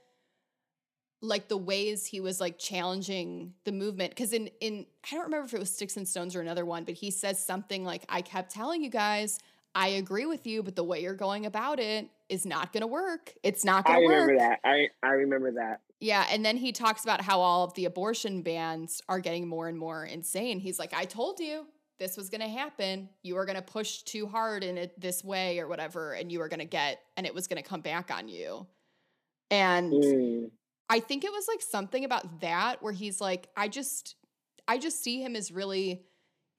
[1.21, 5.45] like the ways he was like challenging the movement because in in i don't remember
[5.45, 8.21] if it was sticks and stones or another one but he says something like i
[8.21, 9.39] kept telling you guys
[9.73, 12.87] i agree with you but the way you're going about it is not going to
[12.87, 13.33] work.
[13.43, 14.59] It's not going to work I remember that.
[14.63, 15.81] I i remember that.
[15.99, 19.67] Yeah and then he talks about how all of the abortion bans are getting more
[19.67, 20.59] and more insane.
[20.59, 21.65] He's like i told you
[21.99, 23.09] this was going to happen.
[23.23, 26.39] You were going to push too hard in it this way or whatever and you
[26.39, 28.67] were going to get and it was going to come back on you.
[29.49, 30.51] And Mm.
[30.89, 34.15] I think it was like something about that where he's like, I just,
[34.67, 36.05] I just see him as really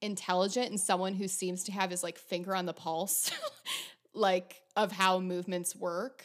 [0.01, 3.31] intelligent and someone who seems to have his like finger on the pulse,
[4.13, 6.23] like of how movements work.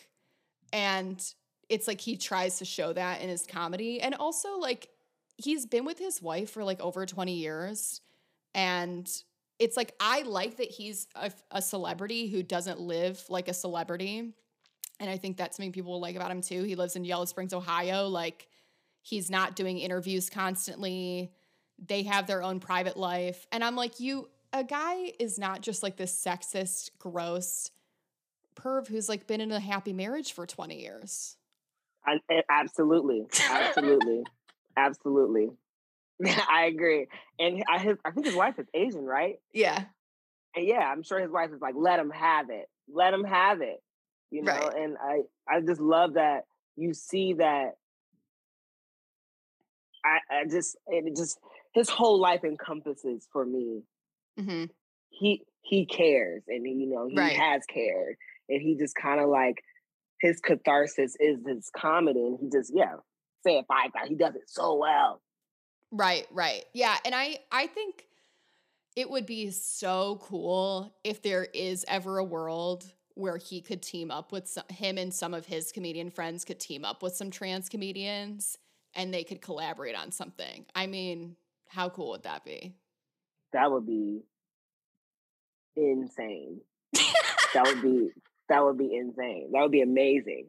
[0.72, 1.20] And
[1.68, 4.00] it's like he tries to show that in his comedy.
[4.00, 4.90] And also, like,
[5.36, 8.00] he's been with his wife for like over 20 years.
[8.55, 9.11] And
[9.59, 14.34] it's like, I like that he's a, a celebrity who doesn't live like a celebrity.
[15.00, 16.62] And I think that's something people will like about him too.
[16.62, 18.07] He lives in Yellow Springs, Ohio.
[18.07, 18.46] Like,
[19.02, 21.32] he's not doing interviews constantly.
[21.84, 23.48] They have their own private life.
[23.50, 27.72] And I'm like, you, a guy is not just like this sexist, gross
[28.57, 31.36] perv who's like been in a happy marriage for 20 years.
[32.07, 34.24] I, I- absolutely absolutely
[34.76, 35.48] absolutely
[36.50, 37.07] i agree
[37.38, 39.84] and I, his, I think his wife is asian right Yeah.
[40.55, 43.62] and yeah i'm sure his wife is like let him have it let him have
[43.62, 43.82] it
[44.30, 44.76] you know Right.
[44.76, 46.44] and i i just love that
[46.76, 47.76] you see that
[50.05, 51.38] i i just it just
[51.72, 53.82] his whole life encompasses for me
[54.38, 54.64] hmm
[55.09, 57.36] he he cares and you know he Right.
[57.36, 58.16] has cared
[58.49, 59.62] and he just kind of like
[60.20, 62.95] his catharsis is his comedy and he just yeah
[63.47, 65.20] say it five times he does it so well
[65.97, 66.64] Right, right.
[66.72, 68.07] Yeah, and I I think
[68.97, 74.11] it would be so cool if there is ever a world where he could team
[74.11, 77.30] up with some, him and some of his comedian friends could team up with some
[77.30, 78.59] trans comedians
[78.95, 80.66] and they could collaborate on something.
[80.74, 81.36] I mean,
[81.68, 82.74] how cool would that be?
[83.53, 84.20] that would be
[85.76, 86.61] insane
[87.55, 88.11] that would be
[88.55, 90.48] that would be insane that would be amazing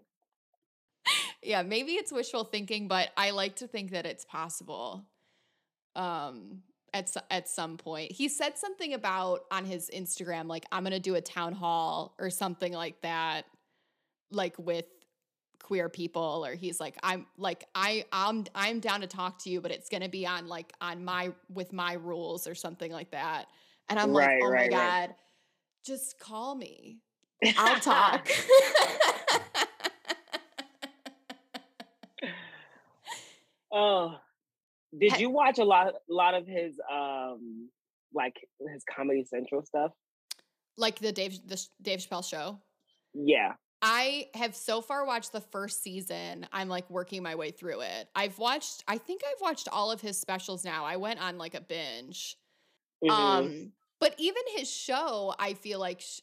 [1.42, 5.06] yeah, maybe it's wishful thinking, but I like to think that it's possible.
[5.96, 11.00] Um, at at some point, he said something about on his Instagram, like I'm gonna
[11.00, 13.46] do a town hall or something like that,
[14.32, 14.86] like with
[15.62, 19.62] queer people, or he's like I'm like I I'm I'm down to talk to you,
[19.62, 23.48] but it's gonna be on like on my with my rules or something like that.
[23.90, 24.96] And I'm Right, like, oh right, my right.
[25.08, 25.16] god,
[25.86, 27.00] just call me.
[27.58, 28.30] I'll talk.
[33.72, 34.16] oh
[34.98, 37.70] did you watch a lot lot of his um
[38.14, 38.36] like
[38.72, 39.92] his comedy central stuff
[40.78, 42.60] like the Dave the Dave Chappelle show.
[43.14, 46.48] yeah I have so far watched the first season.
[46.52, 48.08] I'm like working my way through it.
[48.16, 50.86] I've watched I think I've watched all of his specials now.
[50.86, 52.36] I went on like a binge.
[53.04, 53.12] Mhm.
[53.12, 56.22] Um but even his show, I feel like sh-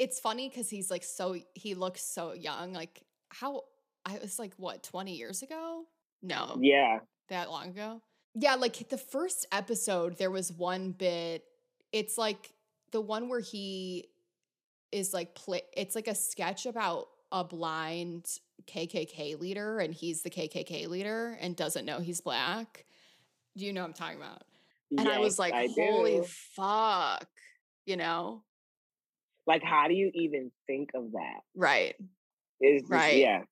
[0.00, 2.72] it's funny because he's like so he looks so young.
[2.72, 3.62] Like how
[4.06, 5.84] I was like what twenty years ago?
[6.22, 7.00] No, Yeah.
[7.28, 8.00] that long ago.
[8.34, 11.44] Yeah, like the first episode, there was one bit.
[11.92, 12.52] It's like
[12.92, 14.08] the one where he
[14.90, 15.62] is like play.
[15.76, 18.26] It's like a sketch about a blind
[18.66, 22.84] KKK leader, and he's the KKK leader and doesn't know he's black.
[23.56, 24.42] Do you know what I'm talking about?
[24.96, 26.24] And I was like, I holy do.
[26.56, 27.28] fuck,
[27.86, 28.42] you know?
[29.46, 31.40] Like, how do you even think of that?
[31.54, 31.96] Right.
[32.62, 33.16] Just, Right.
[33.16, 33.42] Yeah.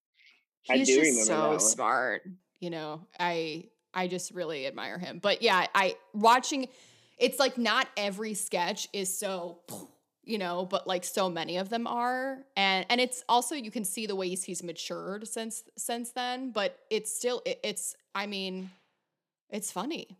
[0.71, 2.23] I He's do just so smart.
[2.61, 3.65] You know, I
[3.95, 5.19] I just really admire him.
[5.19, 6.69] But yeah, I watching
[7.17, 9.61] it's like not every sketch is so
[10.25, 12.45] you know, but like so many of them are.
[12.57, 16.79] And and it's also you can see the ways he's matured since since then, but
[16.91, 18.71] it's still it, it's I mean,
[19.49, 20.19] it's funny.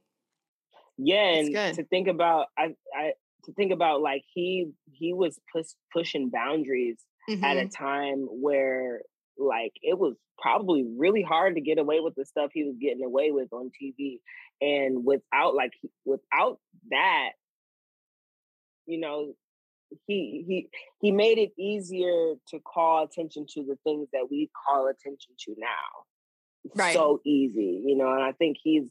[0.97, 1.75] Yeah, It's and good.
[1.77, 3.13] to think about, I, I
[3.49, 6.99] to think about like he he was push, pushing boundaries
[7.43, 7.75] at a Mhm.
[7.77, 9.03] time where
[9.39, 13.05] like it was probably really hard to get away with the stuff he was getting
[13.05, 14.21] away with on TV,
[14.61, 15.73] and without like
[16.07, 17.33] without that,
[18.87, 19.35] you know,
[20.07, 20.71] he he
[21.01, 25.55] he made it easier to call attention to the things that we call attention to
[25.59, 26.05] now.
[26.75, 27.13] Right.
[27.13, 28.89] So easy, you know, and I think he's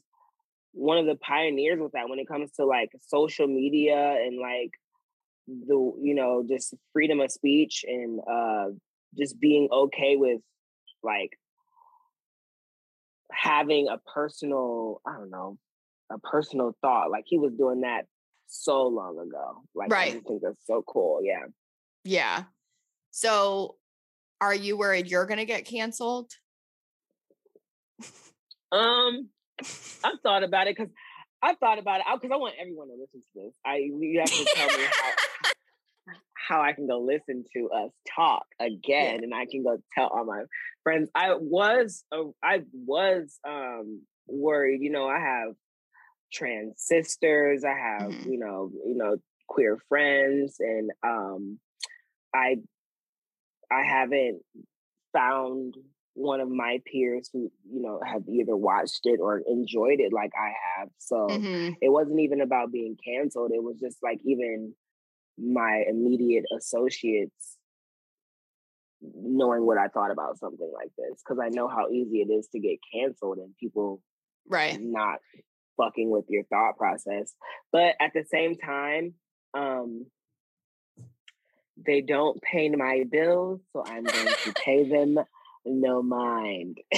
[0.78, 4.72] one of the pioneers with that when it comes to like social media and like
[5.48, 8.68] the you know just freedom of speech and uh
[9.18, 10.42] just being okay with
[11.04, 11.38] like
[13.32, 15.58] having a personal i don't know
[16.12, 18.06] a personal thought like he was doing that
[18.48, 20.14] so long ago like i Right.
[20.14, 21.46] just think that's so cool yeah
[22.04, 22.44] Yeah.
[23.12, 23.78] So
[24.40, 26.32] are you worried you're gonna get canceled?
[28.72, 29.30] um
[30.04, 30.92] i've thought about it because
[31.42, 34.30] i've thought about it because i want everyone to listen to this i you have
[34.30, 35.12] to tell me how
[36.48, 40.24] how I can go listen to us talk again, and I can go tell all
[40.24, 40.44] my
[40.82, 41.10] friends.
[41.14, 44.82] I was, uh, I was um, worried.
[44.82, 45.56] You know, I have
[46.32, 47.66] trans sisters.
[47.66, 48.32] I have, Mhm.
[48.32, 51.60] you know, you know, queer friends, and um,
[52.34, 52.60] I,
[53.70, 54.42] I haven't
[55.12, 55.76] found
[56.18, 60.32] one of my peers who, you know, have either watched it or enjoyed it like
[60.36, 60.90] I have.
[60.98, 61.78] So Mhm.
[61.80, 63.52] it wasn't even about being canceled.
[63.54, 64.76] It was just like even
[65.38, 67.60] my immediate associates
[69.00, 72.48] knowing what I thought about something like this because I know how easy it is
[72.48, 74.02] to get canceled and people
[74.50, 74.82] Right.
[74.82, 75.20] not
[75.78, 77.36] fucking with your thought process.
[77.72, 79.14] But at the same time,
[79.54, 80.08] um,
[81.78, 85.20] they don't pay my bills, so I'm going to pay them
[85.68, 86.78] no mind.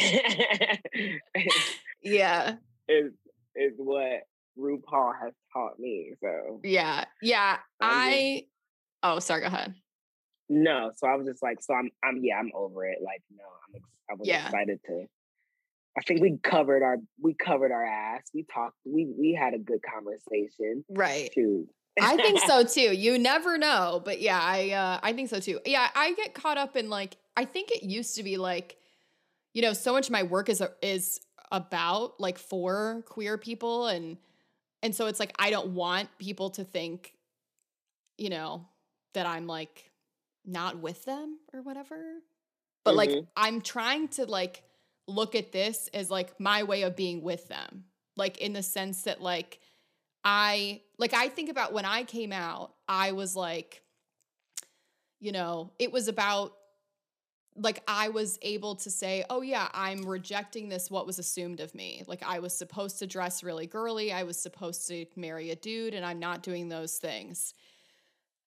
[2.01, 2.53] Yeah.
[2.87, 3.11] is
[3.55, 4.21] is what
[4.57, 6.13] RuPaul has taught me.
[6.21, 7.03] So Yeah.
[7.21, 7.57] Yeah.
[7.81, 8.43] I'm just-
[9.03, 9.75] oh sorry, go ahead.
[10.49, 12.99] no, so I was just like, so I'm I'm yeah, I'm over it.
[13.03, 14.45] Like no, I'm ex- I was Yeah.
[14.45, 15.05] excited to.
[15.97, 18.23] I think we covered our we covered our ass.
[18.33, 18.75] We talked.
[18.85, 21.29] We we had a good conversation Right.
[21.33, 21.67] too.
[22.01, 22.95] I think so too.
[22.95, 25.59] You never know, but yeah, I uh, I think so too.
[25.65, 28.77] Yeah, I get caught up in like I think it used to be like,
[29.53, 31.21] you know, so much of my work is is
[31.51, 34.17] about like for queer people and
[34.83, 37.13] and so it's like I don't want people to think,
[38.17, 38.65] you know,
[39.13, 39.89] that I'm like
[40.45, 42.21] not with them or whatever.
[42.83, 43.27] But like Mhm.
[43.37, 44.63] I'm trying to like
[45.07, 47.85] look at this as like my way of being with them.
[48.17, 49.59] Like in the sense that like
[50.25, 53.83] I like I think about when I came out, I was like,
[55.19, 56.53] you know, it was about
[57.61, 61.75] like I was able to say, "Oh yeah, I'm rejecting this what was assumed of
[61.75, 65.55] me." Like I was supposed to dress really girly, I was supposed to marry a
[65.55, 67.53] dude and I'm not doing those things.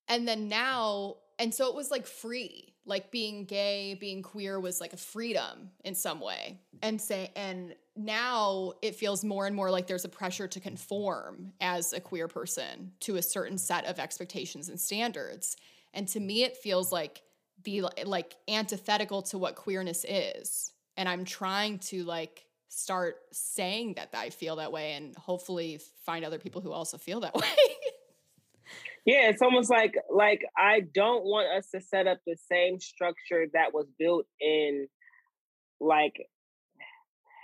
[0.09, 2.75] And then now and so it was like free.
[2.85, 6.59] Like being gay, being queer was like a freedom in some way.
[6.83, 11.53] And say and now it feels more and more like there's a pressure to conform
[11.61, 15.57] as a queer person to a certain set of expectations and standards.
[15.95, 17.23] And to me it feels like
[17.63, 20.73] be like antithetical to what queerness is.
[20.97, 26.25] And I'm trying to like start saying that I feel that way and hopefully find
[26.25, 27.43] other people who also feel that way.
[29.05, 33.47] Yeah, it's almost like like I don't want us to set up the same structure
[33.53, 34.87] that was built in
[35.81, 36.15] like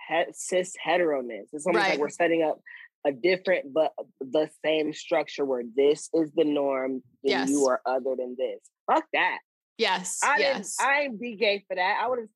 [0.08, 1.48] he- cis heteroness.
[1.52, 1.90] It's almost Right.
[1.92, 2.60] like we're setting up
[3.06, 7.50] a different but the same structure where this is the norm and Yes.
[7.50, 8.60] you are other than this.
[8.86, 9.38] Fuck that.
[9.78, 10.20] Yes.
[10.22, 10.76] I yes.
[10.76, 12.00] didn't I ain't be gay for that.
[12.02, 12.28] I would have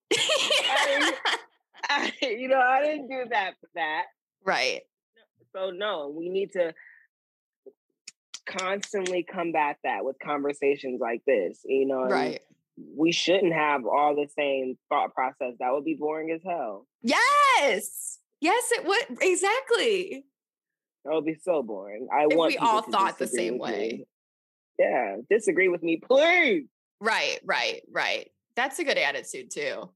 [2.22, 4.04] you know, I didn't do that for that.
[4.44, 4.80] right.
[5.54, 6.72] So no, we need to
[8.46, 12.04] constantly combat that with conversations like this, you know.
[12.04, 12.40] Right.
[12.96, 15.54] We shouldn't have all the same thought process.
[15.60, 16.86] That would be boring as hell.
[17.02, 18.18] Yes.
[18.40, 20.24] Yes, it would exactly.
[21.04, 22.08] That would be so boring.
[22.12, 23.60] I If want we all thought the same me.
[23.60, 24.06] way.
[24.78, 26.64] Yeah, disagree with me, please.
[27.02, 28.30] Right, right, right.
[28.54, 29.90] That's a good attitude too.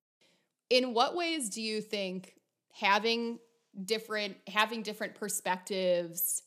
[0.70, 2.34] In what ways do you think
[2.74, 3.38] having
[3.84, 6.42] different having different perspectives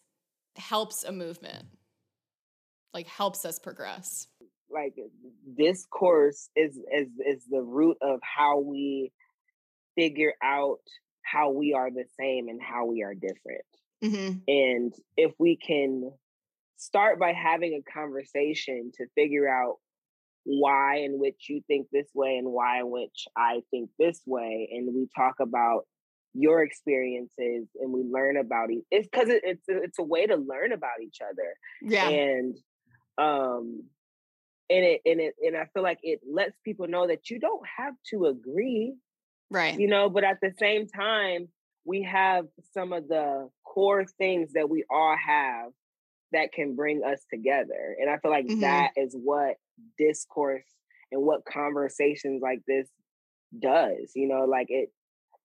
[0.57, 1.63] helps a movement?
[2.93, 4.27] Like helps us progress.
[4.69, 4.95] Like
[5.57, 9.13] this course is is is the root of how we
[9.95, 10.81] figure out
[11.21, 13.65] how we are the same and how we are different.
[14.03, 14.39] Mm-hmm.
[14.45, 16.11] And if we can
[16.75, 19.77] start by having a conversation to figure out
[20.43, 24.69] why in which you think this way and why in which I think this way,
[24.71, 25.85] and we talk about
[26.33, 30.27] your experiences and we learn about each it's because it, it's a, it's a way
[30.27, 32.07] to learn about each other Yeah.
[32.07, 32.55] and
[33.17, 33.83] um
[34.69, 37.65] and it and it and I feel like it lets people know that you don't
[37.77, 38.95] have to agree
[39.49, 39.79] right.
[39.79, 41.49] you know but at the same time
[41.85, 45.71] we have some of the core things that we all have
[46.31, 48.61] that can bring us together and i feel like Mhm.
[48.61, 49.55] that is what
[49.97, 50.65] discourse
[51.11, 52.87] and what conversations like this
[53.59, 54.89] does you know like it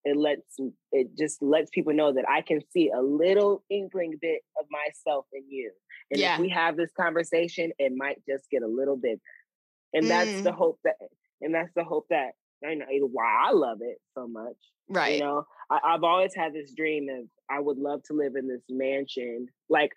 [0.05, 0.59] it lets
[0.93, 5.24] it just lets people know that i can see a little inkling bit of myself
[5.32, 5.70] in you
[6.11, 6.35] and Yeah.
[6.35, 9.20] if we have this conversation it might just get a little bigger
[9.95, 10.57] and that's the Mm.
[10.57, 10.97] hope that
[11.41, 12.32] and that's the hope that
[12.66, 14.57] I know why I love it so much.
[14.89, 15.14] Right.
[15.18, 18.49] You know, I, I've always had this dream of I would love to live in
[18.49, 19.91] this mansion, like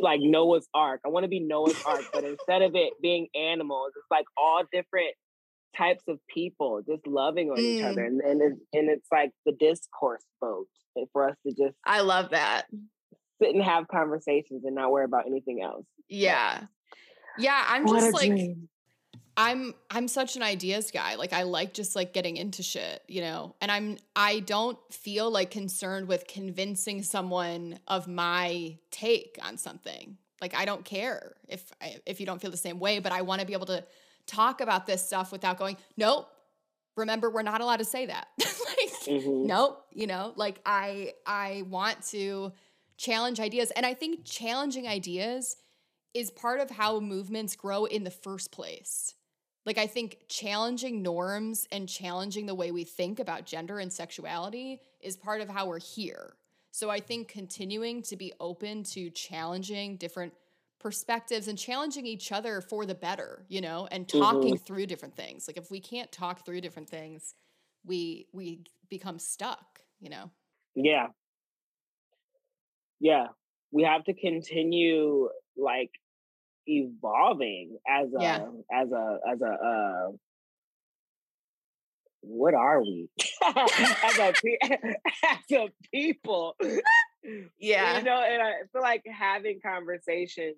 [0.00, 1.00] like Noah's Ark.
[1.04, 4.62] I want to be Noah's Ark, but instead of it being animals, it's like all
[4.72, 5.14] different
[5.76, 8.06] types of people just loving on each other, mm.
[8.06, 10.66] and and it's, and it's like the discourse boat
[10.96, 12.66] and eh, for us to just I love that.
[13.42, 15.86] sit and have conversations and not worry about anything else.
[16.08, 16.64] Yeah.
[17.38, 18.68] Yeah, I'm What just like dream.
[19.42, 21.16] I'm I'm such an ideas guy.
[21.16, 23.56] Like I like just like getting into shit, you know.
[23.60, 30.16] And I'm I don't feel like concerned with convincing someone of my take on something.
[30.40, 33.22] Like I don't care if I, if you don't feel the same way, but I
[33.22, 33.84] want to be able to
[34.26, 36.28] talk about this stuff without going, "Nope.
[36.96, 39.46] Remember, we're not allowed to say that." like Mhm.
[39.46, 42.52] nope, you know, like I I want to
[42.96, 45.56] challenge ideas and I think challenging ideas
[46.14, 49.14] is part of how movements grow in the first place.
[49.64, 54.80] Like, I think challenging norms and challenging the way we think about gender and sexuality
[55.00, 56.34] is part of how we're here.
[56.72, 60.32] So, I think continuing to be open to challenging different
[60.80, 64.20] perspectives and challenging each other for the better, you know, and mm-hmm.
[64.20, 65.46] talking through different things.
[65.46, 67.34] Like, if we can't talk through different things,
[67.84, 70.30] we we become stuck, you know.
[70.74, 71.08] Yeah.
[73.00, 73.28] Yeah.
[73.70, 75.90] We have to continue like
[76.66, 78.46] evolving as a Yeah.
[78.72, 80.10] as a as a uh
[82.20, 83.08] what are we
[83.44, 84.58] as a pe-
[85.28, 86.54] as a people
[87.58, 90.56] Yeah, you know and i feel like having conversations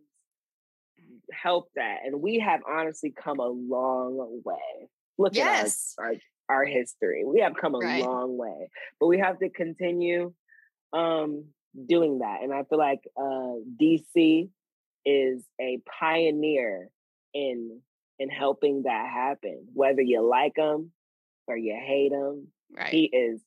[1.33, 5.95] help that and we have honestly come a long way look Yes.
[5.99, 6.15] at our, our
[6.49, 8.03] our history we have come a Right.
[8.03, 8.71] long way
[9.01, 10.33] but we have to continue
[10.93, 11.47] um
[11.87, 14.49] doing that and i feel like uh dc
[15.07, 16.91] is a pioneer
[17.35, 17.81] in
[18.19, 20.93] in helping that happen whether you like him
[21.47, 22.89] or you hate him Right.
[22.91, 23.41] he is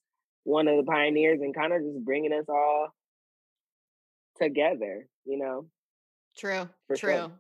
[0.44, 2.90] one of the pioneers and kind of just bringing us all
[4.40, 5.68] together you know
[6.38, 6.70] True.
[6.88, 7.12] For True.
[7.14, 7.32] sure.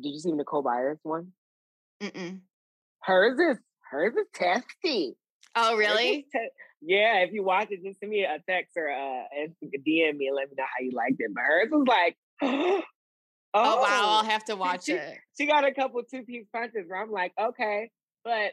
[0.00, 1.32] did you see nicole byers one
[2.02, 2.40] Mm-mm.
[3.00, 3.58] hers is
[3.90, 5.16] hers is testy
[5.54, 6.26] Oh, really?
[6.32, 6.48] te-
[6.80, 9.54] yeah if you watch it just send me a text or uh and
[9.86, 12.16] dm me and let me know how you liked it but hers was like
[13.54, 13.86] oh, Oh, wow.
[14.18, 15.18] I'll have to watch she- it.
[15.38, 17.90] she got a couple two piece punches where I'm like, okay,
[18.24, 18.52] but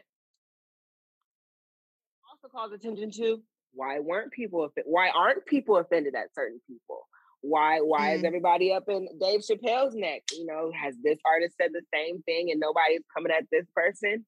[2.30, 4.90] also calls attention to why weren't people offended?
[4.90, 7.06] Why aren't people offended at certain people?
[7.42, 8.26] Why why is Mm.
[8.26, 10.22] everybody up in Dave Chappelle's neck?
[10.32, 14.26] You know, has this artist said the same thing and nobody's coming at this person?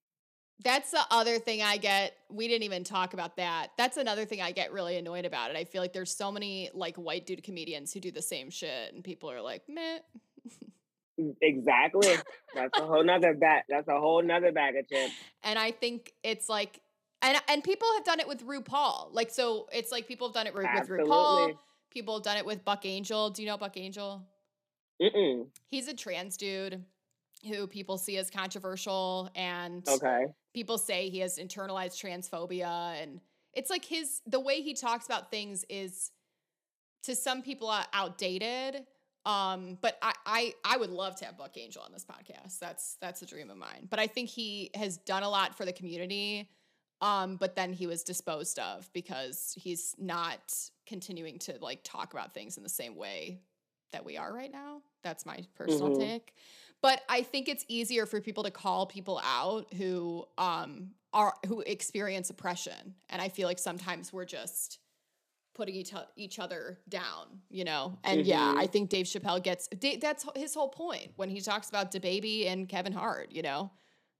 [0.65, 2.15] That's the other thing I get.
[2.31, 3.73] We didn't even talk about that.
[3.77, 5.57] That's another thing I get really annoyed about it.
[5.57, 8.95] I feel like there's so many like white dude comedians who do the same shit,
[8.95, 9.99] and people are like, meh.
[11.41, 12.17] Exactly.
[12.55, 13.65] That's a whole nother bag.
[13.69, 15.13] That's a whole nother bag of chips.
[15.43, 16.81] And I think it's like,
[17.21, 19.13] and and people have done it with RuPaul.
[19.13, 21.55] Like, so it's like people have done it with, with RuPaul.
[21.91, 23.31] People have done it with Buck Angel.
[23.31, 24.27] Do you know Buck Angel?
[25.01, 25.47] Mm-mm.
[25.69, 26.85] He's a trans dude
[27.49, 30.27] who people see as controversial, and Okay.
[30.55, 33.21] people say he has internalized transphobia and
[33.55, 36.11] it's like his the way he talks about things is
[37.03, 38.85] to some people uh, outdated
[39.25, 42.59] Um, but I, I I would love to have Buck Angel on this podcast.
[42.59, 43.87] That's that's a dream of mine.
[43.89, 46.49] But I think he has done a lot for the community.
[47.01, 50.55] Um, but then he was disposed of because he's not
[50.87, 53.41] continuing to like talk about things in the same way
[53.93, 54.83] that we are right now.
[55.03, 55.99] That's my personal Mhm.
[55.99, 56.35] take.
[56.81, 61.61] But I think it's easier for people to call people out who um are who
[61.61, 62.95] experience oppression.
[63.11, 64.79] And I feel like sometimes we're just
[65.55, 67.99] putting each, each other down, you know?
[68.05, 68.59] And yeah, Mhm.
[68.59, 69.69] I think Dave Chappelle gets
[70.01, 73.71] that's his whole point when he talks about DaBaby and Kevin Hart, you know?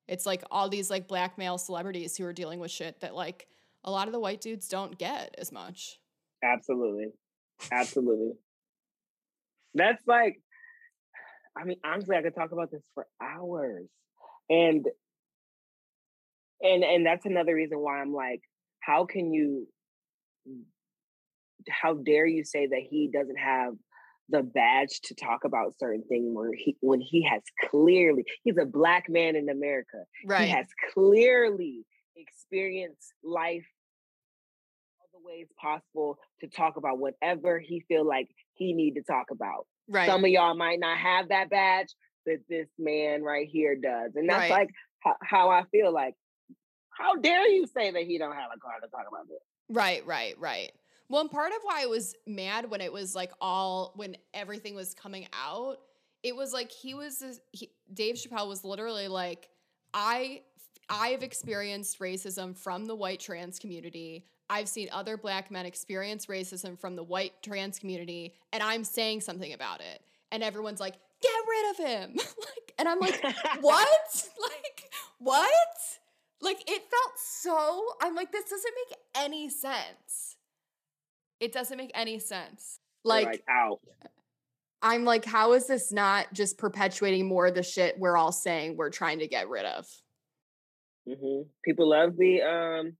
[0.09, 3.47] It's like all these like black male celebrities who are dealing with shit that like
[3.85, 5.99] a lot of the white dudes don't get as much.
[6.43, 7.07] Absolutely.
[7.71, 8.33] Absolutely.
[9.75, 10.41] That's like,
[11.57, 13.87] I mean, honestly, I could talk about this for hours.
[14.51, 14.87] And
[16.61, 18.43] and and that's another reason why I'm like,
[18.81, 19.67] how can you
[21.71, 23.75] how dare you say that he doesn't have
[24.29, 28.65] the badge to talk about certain things where he when he has clearly he's a
[28.65, 30.05] black man in America.
[30.25, 30.45] Right.
[30.45, 31.85] He has clearly
[32.17, 33.67] experienced life
[35.01, 39.27] all the ways possible to talk about whatever he feel like he need to talk
[39.31, 39.67] about.
[39.89, 40.07] right.
[40.09, 41.89] Some of y'all might not have that badge,
[42.25, 44.51] but this man right here does, and that's Right.
[44.51, 44.71] like
[45.01, 45.93] how, how I feel.
[45.93, 46.15] Like,
[46.91, 49.39] how dare you say that he don't have a car to talk about this?
[49.69, 50.71] Right, right, right.
[51.09, 54.75] Well, and part of why I was mad when it was like all when everything
[54.75, 55.79] was coming out,
[56.23, 59.49] it was like he was he, Dave Chappelle was literally like,
[59.93, 60.43] I
[60.89, 64.27] I've experienced racism from the white trans community.
[64.51, 69.23] I've seen other black men experience racism from the white trans community, and I'm saying
[69.23, 70.03] something about it.
[70.31, 72.17] And everyone's like, get rid of him.
[72.17, 73.23] like, and I'm like,
[73.61, 74.29] what?
[74.43, 75.49] like, what?
[76.41, 80.37] Like it felt so I'm like, this doesn't make any sense.
[81.43, 82.79] It doesn't make any sense.
[83.05, 83.81] You're, Like, out.
[84.81, 88.77] I'm like, how is this not just perpetuating more of the shit we're all saying
[88.77, 89.85] we're trying to get rid of?
[91.05, 92.97] hmm People love the um.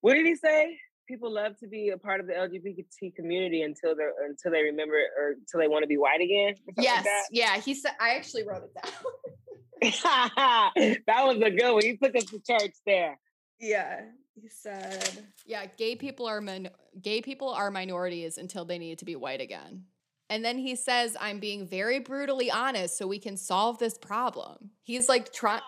[0.00, 0.78] What did he say?
[1.06, 4.94] People love to be a part of the LGBT community until they until they remember
[5.18, 6.54] or until they want to be white again.
[6.54, 7.60] or something like Yes, yeah.
[7.60, 9.92] He said I actually wrote it down.
[10.36, 10.70] that.
[11.06, 11.82] that was a good one.
[11.82, 13.18] He took us to church there.
[13.60, 14.00] yeah.
[14.40, 16.70] He said Yeah, gay people are min-
[17.00, 19.84] gay people are minorities until they need to be white again.
[20.30, 24.70] And then he says, I'm being very brutally honest so we can solve this problem.
[24.82, 25.60] He's like trying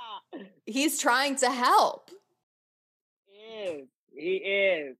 [0.66, 2.10] he's trying to help.
[3.26, 3.88] He is.
[4.12, 4.96] He is.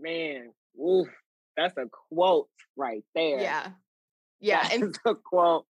[0.00, 1.08] Man, oof.
[1.56, 3.40] That's a quote right there.
[3.40, 3.68] Yeah.
[4.40, 4.68] Yeah.
[4.72, 5.66] And That's a quote.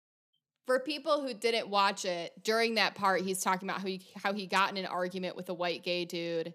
[0.66, 4.32] for people who didn't watch it, during that part, he's talking about how he how
[4.34, 6.54] he got in an argument with a white gay dude.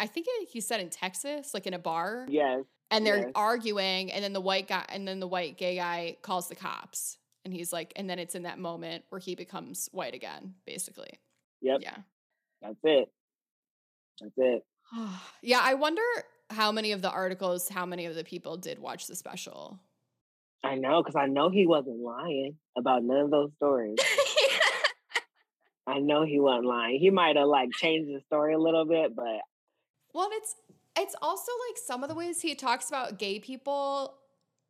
[0.00, 2.64] I think he said in Texas, like in a bar, Yes.
[2.90, 3.32] and they're yes.
[3.34, 7.18] arguing, and then the white guy and then the white gay guy calls the cops,
[7.44, 11.20] and he's like, and then it's in that moment where he becomes white again, basically.
[11.60, 11.80] Yep.
[11.82, 11.96] Yeah.
[12.62, 13.12] That's it.
[14.20, 14.64] That's it.
[15.42, 16.02] yeah, I wonder
[16.48, 19.78] how many of the articles, how many of the people did watch the special.
[20.64, 23.98] I know, because I know he wasn't lying about none of those stories.
[25.86, 26.98] I know he wasn't lying.
[27.00, 29.40] He might have like changed the story a little bit, but
[30.14, 30.56] Well, and it's
[30.98, 34.16] it's also like some of the ways he talks about gay people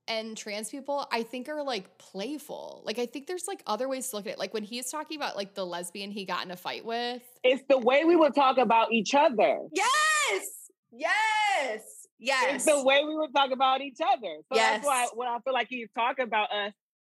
[0.08, 2.82] and trans people, I think are like playful.
[2.84, 4.38] Like I think there's like other ways to look at it.
[4.38, 7.22] Like when he's talking about like the lesbian he got in a fight with.
[7.44, 9.60] it's the way we would talk about each other.
[9.72, 10.70] Yes.
[10.90, 11.82] Yes.
[12.18, 12.54] Yes.
[12.56, 14.36] It's the way we would talk about each other.
[14.52, 16.72] So that's why when I feel like he's talking about us,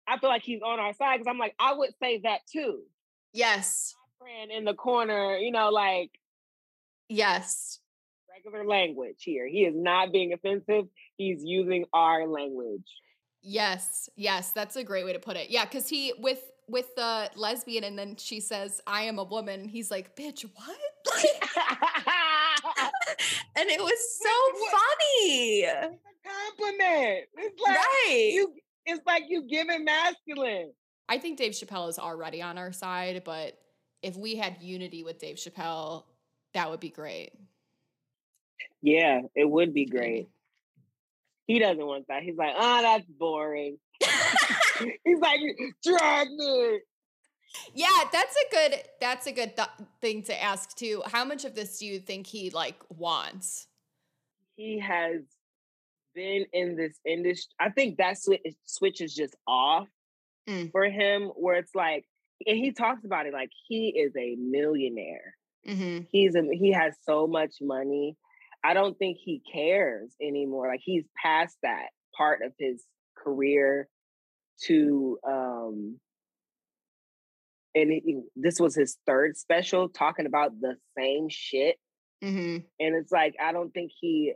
[0.07, 2.82] I feel like he's on our side because I'm like, I would say that too.
[3.32, 3.94] Yes.
[4.19, 6.11] Friend in the corner, you know, like
[7.09, 7.78] Yes.
[8.44, 9.47] Regular language here.
[9.47, 10.86] He is not being offensive.
[11.16, 12.86] He's using our language.
[13.43, 14.09] Yes.
[14.16, 14.52] Yes.
[14.52, 15.51] That's a great way to put it.
[15.51, 19.69] Yeah, because he with with the lesbian and then she says, I am a woman.
[19.69, 20.77] He's like, bitch, what?
[23.56, 25.66] and it was so What- funny.
[26.24, 27.24] Compliment.
[27.36, 28.31] It's like Right.
[28.32, 28.55] you
[28.86, 30.73] it's like you giving masculine.
[31.09, 33.59] I think Dave Chappelle is already on our side, but
[34.02, 36.05] if we had unity with Dave Chappelle,
[36.55, 37.32] that would be great.
[38.83, 40.29] Yeah, it would be great.
[41.49, 42.23] He doesn't want that.
[42.23, 43.77] He's like, oh, that's boring.
[45.05, 45.41] He's like,
[45.85, 46.79] drag me.
[47.75, 49.69] yeah, that's a good that's a good th-
[50.01, 51.03] thing to ask too.
[51.05, 53.67] How much of this do you think he like wants?
[54.55, 55.23] He has
[56.15, 57.53] been in this industry.
[57.59, 59.89] I think that switch, switch is just off
[60.49, 60.71] Mm.
[60.73, 62.05] for him, where it's like,
[62.47, 65.35] and he talks about it like he is a millionaire.
[65.69, 66.05] Mm-hmm.
[66.11, 68.17] He's a, he has so much money.
[68.65, 70.69] I don't think he cares anymore.
[70.69, 72.85] Like he's past that part of his
[73.17, 73.89] career.
[74.67, 75.99] to um
[77.75, 81.77] and he, this was his third special talking about the same shit
[82.23, 82.59] Mm-hmm.
[82.79, 84.33] and it's like i don't think he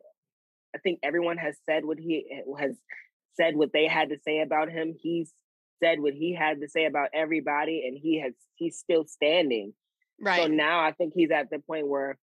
[0.75, 2.27] i think everyone has said what he
[2.59, 2.73] has
[3.37, 5.31] said what they had to say about him he's
[5.81, 9.73] said what he had to say about everybody and he has he's still standing
[10.21, 10.41] Right.
[10.43, 12.19] so now i think he's at the point where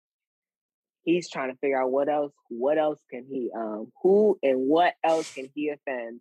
[1.04, 4.94] he's trying to figure out what else what else can he um who and what
[5.04, 6.20] else can he offend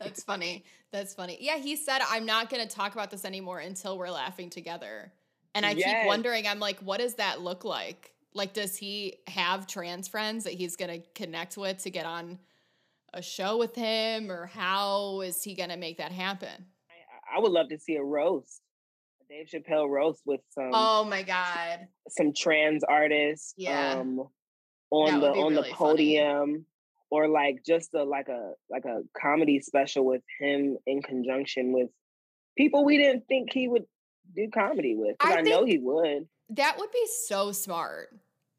[0.00, 0.64] That's funny.
[0.92, 1.38] That's funny.
[1.40, 5.12] Yeah, he said, I'm not going to talk about this anymore until we're laughing together.
[5.54, 8.12] And I keep wondering, I'm like, what does that look like?
[8.34, 12.38] Like, does he have trans friends that he's going to connect with to get on
[13.12, 14.30] a show with him?
[14.30, 16.66] Or how is he going to make that happen?
[16.90, 18.60] I, I would love to see a roast
[19.28, 21.88] dave chappelle roast with some Oh my God.
[22.08, 23.98] some trans artists Yeah.
[24.00, 24.28] um
[24.90, 25.72] on the on really the funny.
[25.74, 26.66] podium
[27.10, 31.88] or like just a like a like a comedy special with him in conjunction with
[32.56, 33.84] people we didn't think he would
[34.34, 35.16] do comedy with.
[35.20, 38.08] I I, know he would That would be so smart.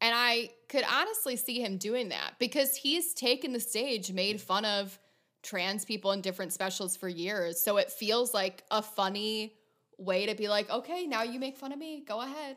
[0.00, 4.64] And I could honestly see him doing that because he's taken the stage, made fun
[4.64, 4.98] of
[5.42, 7.60] trans people in different specials for years.
[7.62, 9.54] So it feels like a funny
[10.00, 12.02] way to be like, okay, now you make fun of me.
[12.06, 12.56] Go ahead.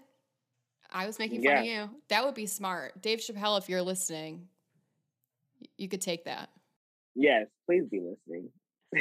[0.91, 1.90] I was making fun of you.
[2.10, 3.02] That would be smart.
[3.02, 4.48] Dave Chappelle, if you're listening,
[5.78, 6.49] you could take that.
[7.15, 8.49] yes please be listening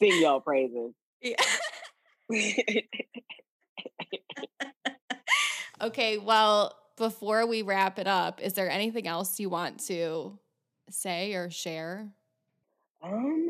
[0.00, 1.36] sing y'all praises Yeah.
[5.80, 10.38] okay, well, before we wrap it up, is there anything else you want to
[10.90, 12.08] say or share?
[13.02, 13.48] Um,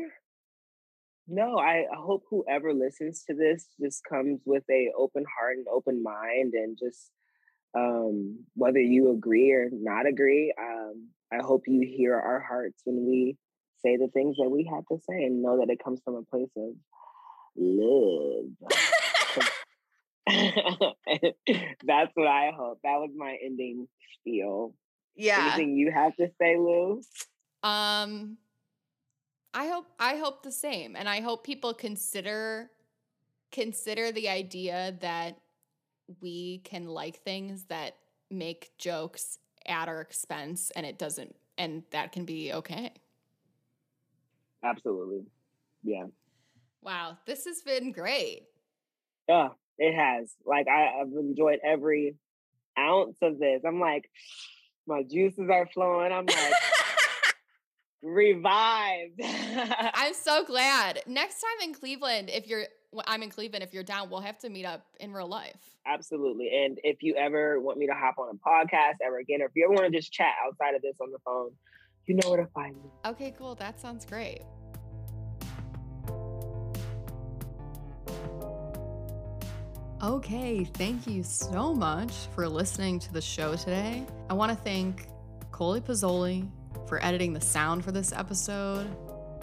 [1.27, 6.03] no, I hope whoever listens to this just comes with a open heart and open
[6.03, 7.11] mind, and just
[7.75, 13.05] um, whether you agree or not agree, um, I hope you hear our hearts when
[13.05, 13.37] we
[13.79, 16.23] say the things that we have to say, and know that it comes from a
[16.23, 16.73] place of
[17.57, 18.45] love.
[21.85, 22.79] That's what I hope.
[22.83, 23.87] That was my ending
[24.19, 24.73] spiel.
[25.15, 25.53] Yeah.
[25.55, 27.01] Anything you have to say, Lou?
[27.63, 28.37] Um
[29.55, 32.69] I hope I hope the same and I hope people consider
[33.53, 35.37] consider the idea that
[36.21, 37.95] we can like things that
[38.29, 42.91] make jokes at our expense and it doesn't and that can be okay.
[44.61, 45.23] Absolutely.
[45.83, 46.07] Yeah.
[46.81, 48.43] Wow, this has been great.
[49.29, 50.35] Yeah, it has.
[50.45, 52.15] Like I, I've enjoyed every
[52.77, 53.61] ounce of this.
[53.65, 54.09] I'm like,
[54.85, 56.11] my juices are flowing.
[56.11, 56.53] I'm like
[58.05, 59.19] revived.
[59.23, 61.01] I'm so glad.
[61.07, 62.65] Next time in Cleveland, if you're
[63.07, 65.57] I'm in Cleveland, if you're down, we'll have to meet up in real life.
[65.85, 66.49] Absolutely.
[66.63, 69.51] And if you ever want me to hop on a podcast ever again, or if
[69.53, 71.51] you ever want to just chat outside of this on the phone,
[72.05, 72.89] you know where to find me.
[73.05, 73.55] Okay, cool.
[73.55, 74.43] That sounds great.
[80.01, 84.05] Okay, thank you so much for listening to the show today.
[84.29, 85.07] I want to thank
[85.51, 86.47] Coley Pizzoli
[86.87, 88.87] for editing the sound for this episode.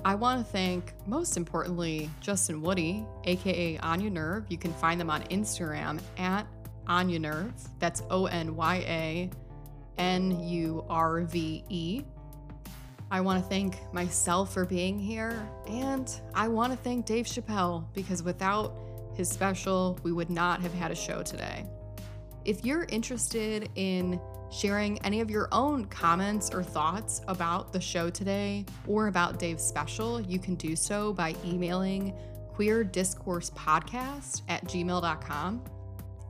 [0.04, 4.44] I want to thank, most importantly, Justin Woody, aka Onya Nurve.
[4.48, 6.46] You can find them on Instagram at
[6.88, 7.52] Onya Nurve.
[7.78, 9.30] That's O N Y A
[9.98, 12.02] N U R V E.
[13.12, 17.84] I want to thank myself for being here, and I want to thank Dave Chappelle
[17.92, 18.74] because without
[19.14, 21.66] his special, we would not have had a show today.
[22.44, 24.18] If you're interested in
[24.52, 29.64] sharing any of your own comments or thoughts about the show today or about Dave's
[29.64, 32.14] special, you can do so by emailing
[32.54, 35.64] queerdiscoursepodcast at gmail.com.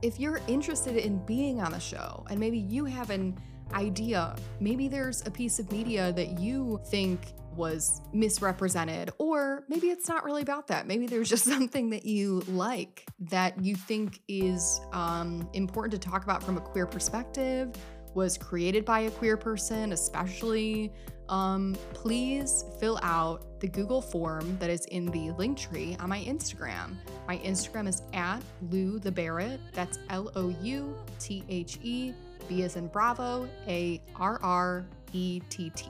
[0.01, 3.37] If you're interested in being on the show and maybe you have an
[3.73, 10.07] idea, maybe there's a piece of media that you think was misrepresented, or maybe it's
[10.07, 10.87] not really about that.
[10.87, 16.23] Maybe there's just something that you like that you think is um, important to talk
[16.23, 17.75] about from a queer perspective,
[18.15, 20.91] was created by a queer person, especially.
[21.29, 26.19] Um, please fill out the Google form that is in the link tree on my
[26.19, 26.97] Instagram.
[27.27, 29.59] My Instagram is at Lou the Barrett.
[29.71, 32.13] That's L O U T H E
[32.47, 35.87] B as in Bravo, A R R E T T.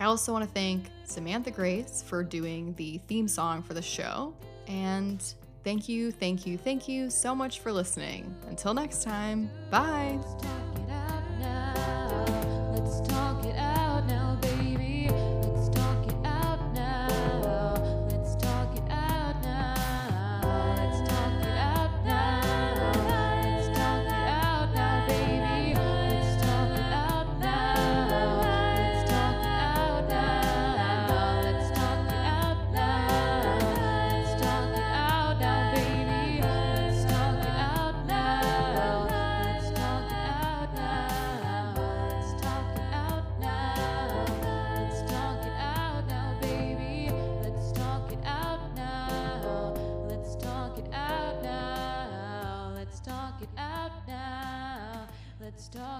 [0.00, 4.34] I also want to thank Samantha Grace for doing the theme song for the show.
[4.66, 5.22] And
[5.64, 8.34] thank you, thank you, thank you so much for listening.
[8.48, 10.18] Until next time, bye.
[11.40, 13.00] Let's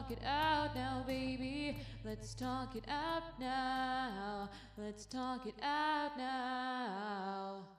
[0.08, 1.76] talk it out now, baby.
[2.04, 4.48] Let's talk it out now.
[4.76, 7.77] Let's talk it out now.